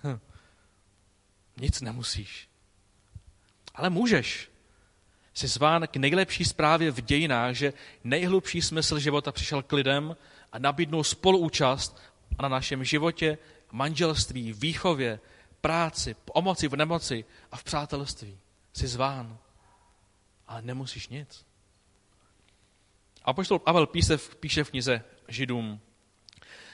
Nic 1.58 1.82
nemusíš. 1.82 2.50
Ale 3.76 3.90
můžeš. 3.90 4.52
Jsi 5.34 5.48
zván 5.48 5.88
k 5.88 5.96
nejlepší 5.96 6.46
zprávě 6.46 6.92
v 6.92 7.02
dějinách, 7.02 7.56
že 7.56 7.74
nejhlubší 8.04 8.62
smysl 8.62 9.00
života 9.00 9.32
přišel 9.32 9.64
k 9.64 9.72
lidem 9.72 10.18
a 10.52 10.60
nabídnul 10.60 11.04
spoluúčast 11.04 12.02
na 12.42 12.50
našem 12.50 12.84
životě, 12.84 13.38
manželství, 13.72 14.54
výchově, 14.54 15.20
práci, 15.62 16.14
pomoci 16.14 16.68
v 16.68 16.76
nemoci 16.76 17.26
a 17.52 17.58
v 17.58 17.64
přátelství. 17.64 18.40
Jsi 18.74 18.88
zván, 18.88 19.38
ale 20.48 20.62
nemusíš 20.62 21.08
nic. 21.08 21.46
A 23.24 23.34
poštol 23.34 23.60
Pavel 23.60 23.88
píše, 23.88 24.18
píše 24.18 24.64
v 24.64 24.70
knize 24.70 25.04
Židům, 25.28 25.80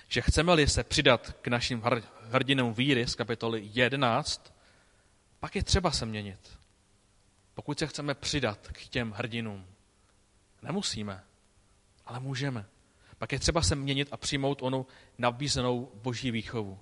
že 0.10 0.22
chceme-li 0.22 0.68
se 0.68 0.84
přidat 0.84 1.32
k 1.42 1.48
našim 1.48 1.84
hrdinům 2.22 2.74
víry 2.74 3.08
z 3.08 3.16
kapitoly 3.16 3.70
11, 3.74 4.54
pak 5.40 5.56
je 5.56 5.64
třeba 5.64 5.92
se 5.92 6.06
měnit. 6.06 6.60
Pokud 7.54 7.80
se 7.80 7.88
chceme 7.88 8.14
přidat 8.14 8.68
k 8.68 8.88
těm 8.88 9.12
hrdinům, 9.12 9.66
nemusíme, 10.62 11.24
ale 12.06 12.20
můžeme. 12.20 12.66
Pak 13.18 13.32
je 13.32 13.40
třeba 13.40 13.62
se 13.62 13.76
měnit 13.76 14.08
a 14.12 14.18
přijmout 14.18 14.62
onu 14.62 14.86
nabízenou 15.18 15.92
boží 15.94 16.32
výchovu. 16.32 16.80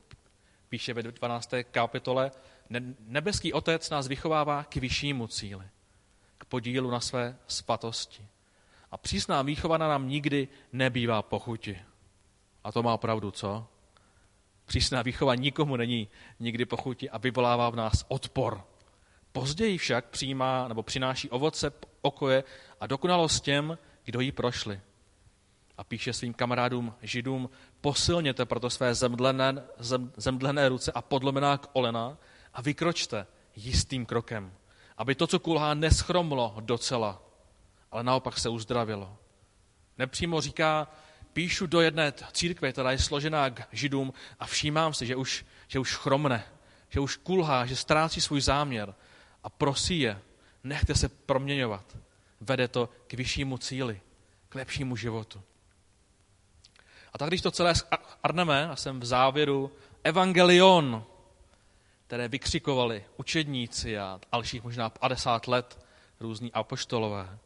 Píše 0.69 0.93
ve 0.93 1.03
12. 1.03 1.51
kapitole, 1.71 2.31
nebeský 2.99 3.53
otec 3.53 3.89
nás 3.89 4.07
vychovává 4.07 4.63
k 4.63 4.75
vyššímu 4.75 5.27
cíli, 5.27 5.65
k 6.37 6.45
podílu 6.45 6.91
na 6.91 6.99
své 6.99 7.37
svatosti. 7.47 8.27
A 8.91 8.97
přísná 8.97 9.41
výchova 9.41 9.77
nám 9.77 10.09
nikdy 10.09 10.47
nebývá 10.73 11.21
pochuti. 11.21 11.79
A 12.67 12.71
to 12.71 12.83
má 12.83 12.97
pravdu, 12.97 13.31
co? 13.31 13.65
Přísná 14.65 15.01
výchova 15.01 15.35
nikomu 15.35 15.75
není 15.75 16.07
nikdy 16.39 16.65
pochuti 16.65 17.09
a 17.09 17.17
vyvolává 17.17 17.69
v 17.69 17.75
nás 17.75 18.05
odpor. 18.07 18.63
Později 19.31 19.77
však 19.77 20.05
přijímá 20.05 20.67
nebo 20.67 20.83
přináší 20.83 21.29
ovoce, 21.29 21.71
okoje 22.01 22.43
a 22.79 22.87
dokonalost 22.87 23.43
těm, 23.43 23.77
kdo 24.05 24.19
ji 24.19 24.31
prošli. 24.31 24.81
A 25.77 25.83
píše 25.83 26.13
svým 26.13 26.33
kamarádům 26.33 26.93
židům, 27.01 27.49
posilněte 27.81 28.45
proto 28.45 28.69
své 28.69 28.95
zemdlené, 28.95 29.63
zem, 29.79 30.11
zemdlené 30.17 30.69
ruce 30.69 30.91
a 30.91 31.01
podlomená 31.01 31.57
kolena 31.57 32.17
a 32.53 32.61
vykročte 32.61 33.27
jistým 33.55 34.05
krokem, 34.05 34.53
aby 34.97 35.15
to, 35.15 35.27
co 35.27 35.39
kulhá, 35.39 35.73
neschromlo 35.73 36.55
docela, 36.59 37.21
ale 37.91 38.03
naopak 38.03 38.39
se 38.39 38.49
uzdravilo. 38.49 39.17
Nepřímo 39.97 40.41
říká, 40.41 40.87
píšu 41.37 41.67
do 41.67 41.81
jedné 41.81 42.13
církve, 42.33 42.71
která 42.71 42.91
je 42.91 42.99
složená 42.99 43.49
k 43.49 43.67
židům 43.71 44.13
a 44.39 44.45
všímám 44.45 44.93
si, 44.93 45.05
že 45.05 45.15
už, 45.15 45.45
že 45.67 45.79
už 45.79 45.95
chromne, 45.95 46.43
že 46.89 46.99
už 46.99 47.15
kulhá, 47.15 47.65
že 47.65 47.75
ztrácí 47.75 48.21
svůj 48.21 48.41
záměr 48.41 48.93
a 49.43 49.49
prosí 49.49 49.99
je, 49.99 50.21
nechte 50.63 50.95
se 50.95 51.09
proměňovat. 51.09 51.97
Vede 52.41 52.67
to 52.67 52.89
k 53.07 53.13
vyššímu 53.13 53.57
cíli, 53.57 54.01
k 54.49 54.55
lepšímu 54.55 54.95
životu. 54.95 55.41
A 57.13 57.17
tak 57.17 57.29
když 57.29 57.41
to 57.41 57.51
celé 57.51 57.73
arneme, 58.23 58.69
a 58.69 58.75
jsem 58.75 58.99
v 58.99 59.05
závěru, 59.05 59.71
evangelion, 60.03 61.05
které 62.07 62.27
vykřikovali 62.27 63.05
učedníci 63.17 63.97
a 63.97 64.19
dalších 64.31 64.63
možná 64.63 64.89
50 64.89 65.47
let 65.47 65.85
různí 66.19 66.51
apoštolové, 66.53 67.39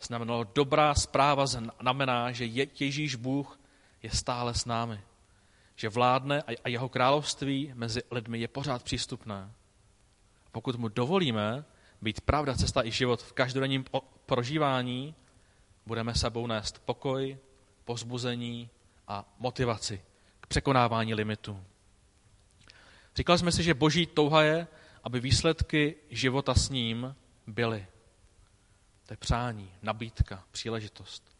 znamenalo 0.00 0.44
dobrá 0.54 0.94
zpráva 0.94 1.46
znamená, 1.46 2.32
že 2.32 2.44
Ježíš 2.80 3.14
Bůh 3.14 3.60
je 4.02 4.10
stále 4.10 4.54
s 4.54 4.64
námi. 4.64 5.00
Že 5.76 5.88
vládne 5.88 6.42
a 6.64 6.68
jeho 6.68 6.88
království 6.88 7.72
mezi 7.74 8.02
lidmi 8.10 8.38
je 8.38 8.48
pořád 8.48 8.82
přístupné. 8.82 9.52
Pokud 10.52 10.76
mu 10.76 10.88
dovolíme 10.88 11.64
být 12.02 12.20
pravda, 12.20 12.54
cesta 12.54 12.84
i 12.84 12.90
život 12.90 13.22
v 13.22 13.32
každodenním 13.32 13.84
prožívání, 14.26 15.14
budeme 15.86 16.14
sebou 16.14 16.46
nést 16.46 16.78
pokoj, 16.78 17.38
pozbuzení 17.84 18.70
a 19.08 19.24
motivaci 19.38 20.02
k 20.40 20.46
překonávání 20.46 21.14
limitů. 21.14 21.64
Říkali 23.16 23.38
jsme 23.38 23.52
si, 23.52 23.62
že 23.62 23.74
boží 23.74 24.06
touha 24.06 24.42
je, 24.42 24.66
aby 25.04 25.20
výsledky 25.20 25.96
života 26.10 26.54
s 26.54 26.70
ním 26.70 27.16
byly. 27.46 27.86
To 29.08 29.12
je 29.12 29.16
přání, 29.16 29.74
nabídka, 29.82 30.44
příležitost. 30.50 31.36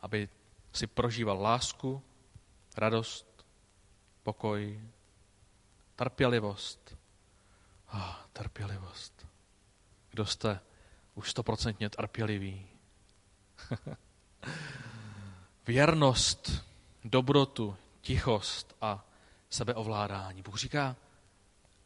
Aby 0.00 0.28
si 0.72 0.86
prožíval 0.86 1.40
lásku, 1.40 2.02
radost, 2.76 3.46
pokoj, 4.22 4.80
trpělivost. 5.96 6.96
Ah, 7.88 8.14
trpělivost. 8.32 9.26
Kdo 10.10 10.26
jste 10.26 10.60
už 11.14 11.30
stoprocentně 11.30 11.90
trpělivý? 11.90 12.68
Věrnost, 15.66 16.64
dobrotu, 17.04 17.76
tichost 18.00 18.76
a 18.80 19.06
sebeovládání. 19.50 20.42
Bůh 20.42 20.58
říká, 20.58 20.96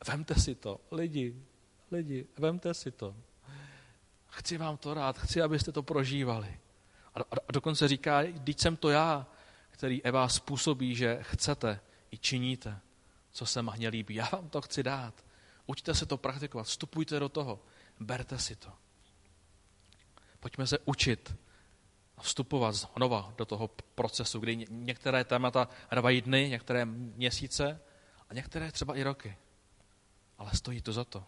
vemte 0.08 0.34
si 0.34 0.54
to, 0.54 0.80
lidi, 0.90 1.42
lidi, 1.90 2.26
vemte 2.38 2.74
si 2.74 2.90
to. 2.90 3.16
Chci 4.30 4.58
vám 4.58 4.76
to 4.76 4.94
rád, 4.94 5.18
chci, 5.18 5.42
abyste 5.42 5.72
to 5.72 5.82
prožívali. 5.82 6.58
A, 7.14 7.20
a, 7.20 7.52
dokonce 7.52 7.88
říká, 7.88 8.22
když 8.22 8.56
jsem 8.58 8.76
to 8.76 8.90
já, 8.90 9.26
který 9.70 10.04
Eva 10.04 10.28
způsobí, 10.28 10.94
že 10.94 11.18
chcete 11.22 11.80
i 12.10 12.18
činíte, 12.18 12.80
co 13.30 13.46
se 13.46 13.62
mahně 13.62 13.88
líbí. 13.88 14.14
Já 14.14 14.28
vám 14.32 14.48
to 14.48 14.60
chci 14.60 14.82
dát. 14.82 15.24
Učte 15.66 15.94
se 15.94 16.06
to 16.06 16.16
praktikovat, 16.16 16.66
vstupujte 16.66 17.18
do 17.18 17.28
toho, 17.28 17.60
berte 18.00 18.38
si 18.38 18.56
to. 18.56 18.72
Pojďme 20.40 20.66
se 20.66 20.78
učit 20.84 21.36
a 22.16 22.22
vstupovat 22.22 22.72
znova 22.72 23.34
do 23.36 23.44
toho 23.44 23.70
procesu, 23.94 24.40
kdy 24.40 24.66
některé 24.70 25.24
témata 25.24 25.68
trvají 25.90 26.20
dny, 26.20 26.48
některé 26.48 26.84
měsíce 26.84 27.80
a 28.28 28.34
některé 28.34 28.72
třeba 28.72 28.96
i 28.96 29.02
roky. 29.02 29.36
Ale 30.38 30.50
stojí 30.54 30.82
to 30.82 30.92
za 30.92 31.04
to. 31.04 31.24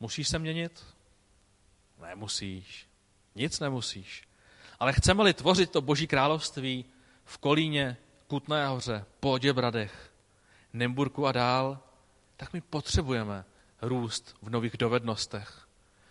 Musíš 0.00 0.28
se 0.28 0.38
měnit? 0.38 0.95
Nemusíš. 2.02 2.88
Nic 3.34 3.60
nemusíš. 3.60 4.28
Ale 4.80 4.92
chceme-li 4.92 5.34
tvořit 5.34 5.70
to 5.70 5.80
boží 5.80 6.06
království 6.06 6.84
v 7.24 7.38
Kolíně, 7.38 7.96
Kutné 8.26 8.66
hoře, 8.66 9.04
Poděbradech, 9.20 10.12
Nemburku 10.72 11.26
a 11.26 11.32
dál, 11.32 11.78
tak 12.36 12.52
my 12.52 12.60
potřebujeme 12.60 13.44
růst 13.82 14.36
v 14.42 14.50
nových 14.50 14.76
dovednostech, 14.76 15.68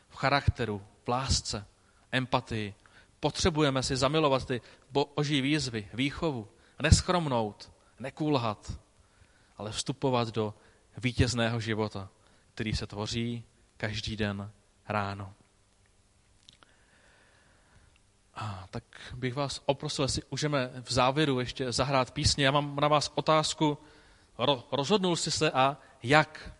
v 0.09 0.15
charakteru, 0.15 0.81
v 1.03 1.07
lásce, 1.07 1.65
empatii, 2.11 2.75
potřebujeme 3.19 3.83
si 3.83 3.97
zamilovat 3.97 4.45
ty 4.45 4.61
boží 4.91 5.41
výzvy, 5.41 5.89
výchovu, 5.93 6.47
neschromnout, 6.81 7.71
nekulhat, 7.99 8.79
ale 9.57 9.71
vstupovat 9.71 10.27
do 10.27 10.53
vítězného 10.97 11.59
života, 11.59 12.09
který 12.53 12.75
se 12.75 12.87
tvoří 12.87 13.43
každý 13.77 14.15
den 14.17 14.51
ráno. 14.87 15.33
A 18.35 18.67
tak 18.71 18.83
bych 19.15 19.33
vás 19.33 19.61
oprosil, 19.65 20.05
jestli 20.05 20.21
můžeme 20.31 20.71
v 20.81 20.93
závěru 20.93 21.39
ještě 21.39 21.71
zahrát 21.71 22.11
písně. 22.11 22.45
Já 22.45 22.51
mám 22.51 22.75
na 22.75 22.87
vás 22.87 23.11
otázku. 23.15 23.77
Rozhodnul 24.71 25.15
jsi 25.15 25.31
se 25.31 25.51
a 25.51 25.77
jak? 26.03 26.51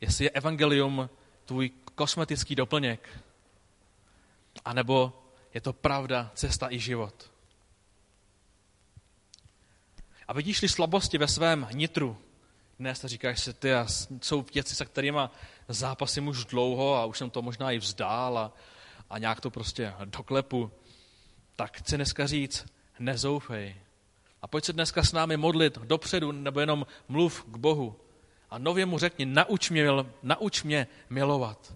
Jestli 0.00 0.24
je 0.24 0.30
evangelium 0.30 1.10
tvůj 1.44 1.70
kosmetický 1.94 2.54
doplněk? 2.54 3.08
A 4.64 4.72
nebo 4.72 5.22
je 5.54 5.60
to 5.60 5.72
pravda, 5.72 6.30
cesta 6.34 6.70
i 6.70 6.78
život? 6.78 7.30
A 10.28 10.32
vidíš-li 10.32 10.68
slabosti 10.68 11.18
ve 11.18 11.28
svém 11.28 11.68
nitru, 11.72 12.18
dnes 12.78 13.04
říkáš 13.04 13.40
si, 13.40 13.52
ty 13.52 13.68
jsou 14.22 14.44
věci, 14.54 14.74
se 14.74 14.84
kterými 14.84 15.20
zápasím 15.68 16.28
už 16.28 16.44
dlouho 16.44 16.94
a 16.94 17.04
už 17.04 17.18
jsem 17.18 17.30
to 17.30 17.42
možná 17.42 17.70
i 17.70 17.78
vzdál 17.78 18.38
a, 18.38 18.52
a 19.10 19.18
nějak 19.18 19.40
to 19.40 19.50
prostě 19.50 19.94
doklepu, 20.04 20.70
tak 21.56 21.76
chci 21.76 21.96
dneska 21.96 22.26
říct, 22.26 22.66
nezoufej. 22.98 23.76
A 24.42 24.46
pojď 24.46 24.64
se 24.64 24.72
dneska 24.72 25.02
s 25.02 25.12
námi 25.12 25.36
modlit 25.36 25.78
dopředu, 25.78 26.32
nebo 26.32 26.60
jenom 26.60 26.86
mluv 27.08 27.44
k 27.44 27.56
Bohu. 27.56 27.96
A 28.50 28.58
nově 28.58 28.86
mu 28.86 28.98
řekni, 28.98 29.26
nauč 29.26 29.70
mě, 29.70 29.86
nauč 30.22 30.62
mě 30.62 30.86
milovat 31.10 31.74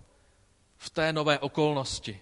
v 0.76 0.91
té 0.91 1.12
nové 1.12 1.39
okolnosti 1.39 2.20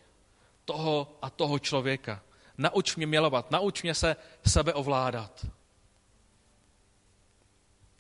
toho 0.65 1.19
a 1.23 1.31
toho 1.31 1.59
člověka. 1.59 2.23
Nauč 2.59 2.97
mě 2.97 3.07
milovat, 3.07 3.51
nauč 3.51 3.83
mě 3.83 3.95
se 3.95 4.17
sebe 4.47 4.75
ovládat. 4.75 5.47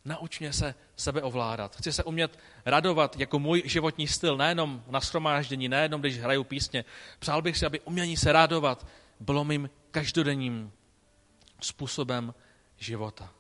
Nauč 0.05 0.41
mě 0.41 0.53
se 0.53 0.75
sebe 0.97 1.23
ovládat. 1.23 1.77
Chci 1.77 1.93
se 1.93 2.05
umět 2.05 2.39
radovat 2.65 3.17
jako 3.21 3.39
můj 3.39 3.63
životní 3.65 4.09
styl, 4.09 4.37
nejenom 4.37 4.85
na 4.87 5.01
schromáždění, 5.01 5.69
nejenom 5.69 6.01
když 6.01 6.19
hraju 6.19 6.45
písně. 6.45 6.85
Přál 7.19 7.43
bych 7.43 7.59
si, 7.59 7.67
aby 7.67 7.81
umění 7.81 8.17
se 8.17 8.33
radovat 8.33 8.87
bylo 9.21 9.45
mým 9.45 9.71
každodenním 9.91 10.73
způsobem 11.61 12.35
života. 12.77 13.33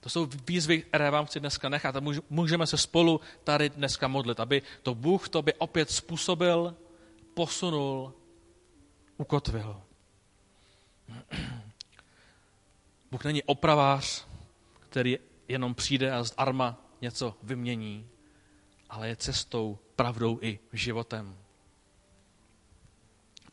To 0.00 0.10
jsou 0.10 0.28
výzvy, 0.46 0.82
které 0.82 1.10
vám 1.10 1.26
chci 1.26 1.40
dneska 1.40 1.68
nechat 1.68 1.96
a 1.96 2.02
můžeme 2.30 2.66
se 2.66 2.78
spolu 2.78 3.20
tady 3.44 3.70
dneska 3.70 4.08
modlit, 4.08 4.40
aby 4.40 4.62
to 4.82 4.94
Bůh 4.94 5.28
to 5.28 5.42
by 5.42 5.54
opět 5.54 5.90
způsobil, 5.90 6.76
posunul, 7.34 8.14
ukotvil. 9.16 9.82
Bůh 13.10 13.24
není 13.24 13.42
opravář, 13.42 14.26
který 14.80 15.18
jenom 15.48 15.74
přijde 15.74 16.12
a 16.12 16.24
z 16.24 16.34
arma 16.36 16.80
něco 17.00 17.36
vymění, 17.42 18.08
ale 18.90 19.08
je 19.08 19.16
cestou, 19.16 19.78
pravdou 19.96 20.38
i 20.42 20.58
životem, 20.72 21.38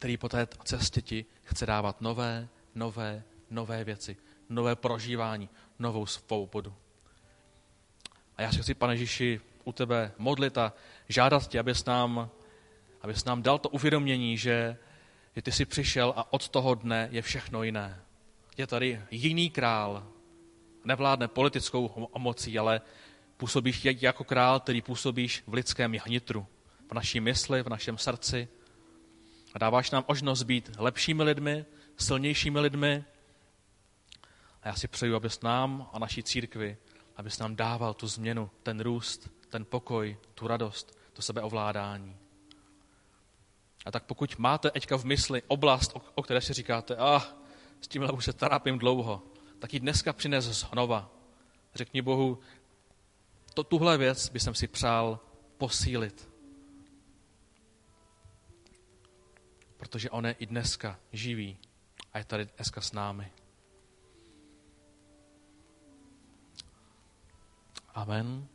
který 0.04 0.18
po 0.18 0.30
té 0.30 0.48
cestě 0.64 1.02
ti 1.02 1.26
chce 1.44 1.66
dávat 1.66 2.02
nové, 2.02 2.48
nové, 2.76 3.24
nové 3.50 3.84
věci, 3.84 4.18
nové 4.50 4.76
prožívání, 4.76 5.50
novou 5.80 6.06
svobodu. 6.06 6.74
A 8.38 8.42
já 8.42 8.52
se 8.52 8.62
chci, 8.62 8.74
pane 8.74 8.94
Ježíši, 8.94 9.42
u 9.64 9.72
tebe 9.72 10.12
modlit 10.18 10.58
a 10.58 10.74
žádat 11.10 11.48
tě, 11.48 11.60
abys 11.60 11.86
nám, 11.86 12.30
abys 13.02 13.26
nám 13.26 13.42
dal 13.42 13.60
to 13.60 13.70
uvědomění, 13.70 14.38
že, 14.38 14.78
že 15.36 15.42
ty 15.42 15.52
jsi 15.52 15.66
přišel 15.66 16.14
a 16.16 16.34
od 16.34 16.50
toho 16.50 16.76
dne 16.76 17.08
je 17.12 17.22
všechno 17.22 17.64
jiné. 17.64 18.02
Je 18.58 18.68
tady 18.68 19.02
jiný 19.12 19.50
král, 19.50 20.08
nevládne 20.86 21.28
politickou 21.28 22.10
mocí, 22.18 22.60
ale 22.60 22.82
působíš 23.38 23.86
jako 23.86 24.24
král, 24.24 24.60
který 24.60 24.82
působíš 24.82 25.44
v 25.48 25.54
lidském 25.54 25.96
nitru, 26.08 26.48
v 26.90 26.94
naší 26.94 27.20
mysli, 27.20 27.64
v 27.64 27.70
našem 27.70 27.98
srdci. 27.98 28.48
A 29.54 29.60
dáváš 29.60 29.92
nám 29.92 30.06
možnost 30.08 30.44
být 30.44 30.72
lepšími 30.78 31.24
lidmi, 31.24 31.66
silnějšími 31.98 32.60
lidmi. 32.60 33.04
A 34.62 34.68
já 34.68 34.76
si 34.76 34.88
přeju, 34.88 35.16
abys 35.16 35.42
nám 35.42 35.90
a 35.94 36.00
naší 36.00 36.24
církvi, 36.24 36.78
abys 37.16 37.40
nám 37.40 37.56
dával 37.56 37.94
tu 37.94 38.08
změnu, 38.08 38.50
ten 38.64 38.80
růst, 38.80 39.30
ten 39.50 39.66
pokoj, 39.66 40.18
tu 40.34 40.48
radost, 40.48 41.00
to 41.14 41.22
sebeovládání. 41.22 42.18
A 43.86 43.92
tak 43.92 44.04
pokud 44.04 44.38
máte 44.38 44.72
teďka 44.72 44.98
v 44.98 45.04
mysli 45.04 45.42
oblast, 45.48 45.92
o 46.16 46.24
které 46.24 46.42
si 46.42 46.54
říkáte, 46.54 46.96
ah, 47.00 47.22
s 47.82 47.88
tímhle 47.88 48.12
už 48.12 48.26
se 48.26 48.34
trápím 48.34 48.80
dlouho, 48.80 49.22
tak 49.60 49.74
ji 49.74 49.80
dneska 49.80 50.14
přines 50.14 50.46
znova. 50.46 51.12
Řekni 51.76 52.02
Bohu, 52.02 52.40
to, 53.54 53.64
tuhle 53.64 53.98
věc 53.98 54.30
by 54.30 54.40
jsem 54.40 54.56
si 54.56 54.68
přál 54.68 55.20
posílit. 55.58 56.33
Protože 59.84 60.10
on 60.10 60.26
je 60.26 60.32
i 60.32 60.46
dneska 60.46 61.00
živý 61.12 61.58
a 62.14 62.18
je 62.18 62.24
tady 62.24 62.46
dneska 62.56 62.82
s 62.82 62.92
námi. 62.92 63.32
Amen. 67.94 68.48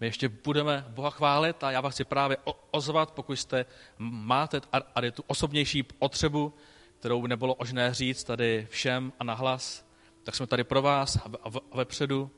My 0.00 0.06
ještě 0.06 0.28
budeme 0.28 0.84
Boha 0.88 1.10
chválit 1.10 1.64
a 1.64 1.70
já 1.70 1.80
vás 1.80 1.94
chci 1.94 2.04
právě 2.04 2.36
ozvat, 2.70 3.10
pokud 3.10 3.36
jste 3.36 3.66
máte 3.98 4.60
tady 4.94 5.12
tu 5.12 5.24
osobnější 5.26 5.82
potřebu, 5.82 6.54
kterou 6.98 7.26
nebylo 7.26 7.56
možné 7.58 7.94
říct 7.94 8.24
tady 8.24 8.66
všem 8.70 9.12
a 9.18 9.24
nahlas, 9.24 9.86
tak 10.22 10.34
jsme 10.34 10.46
tady 10.46 10.64
pro 10.64 10.82
vás 10.82 11.16
a 11.16 11.50
vepředu 11.76 12.30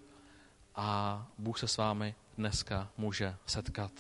a 0.75 1.27
Bůh 1.39 1.59
se 1.59 1.69
s 1.69 1.77
vámi 1.77 2.15
dneska 2.37 2.91
může 2.97 3.37
setkat. 3.47 3.93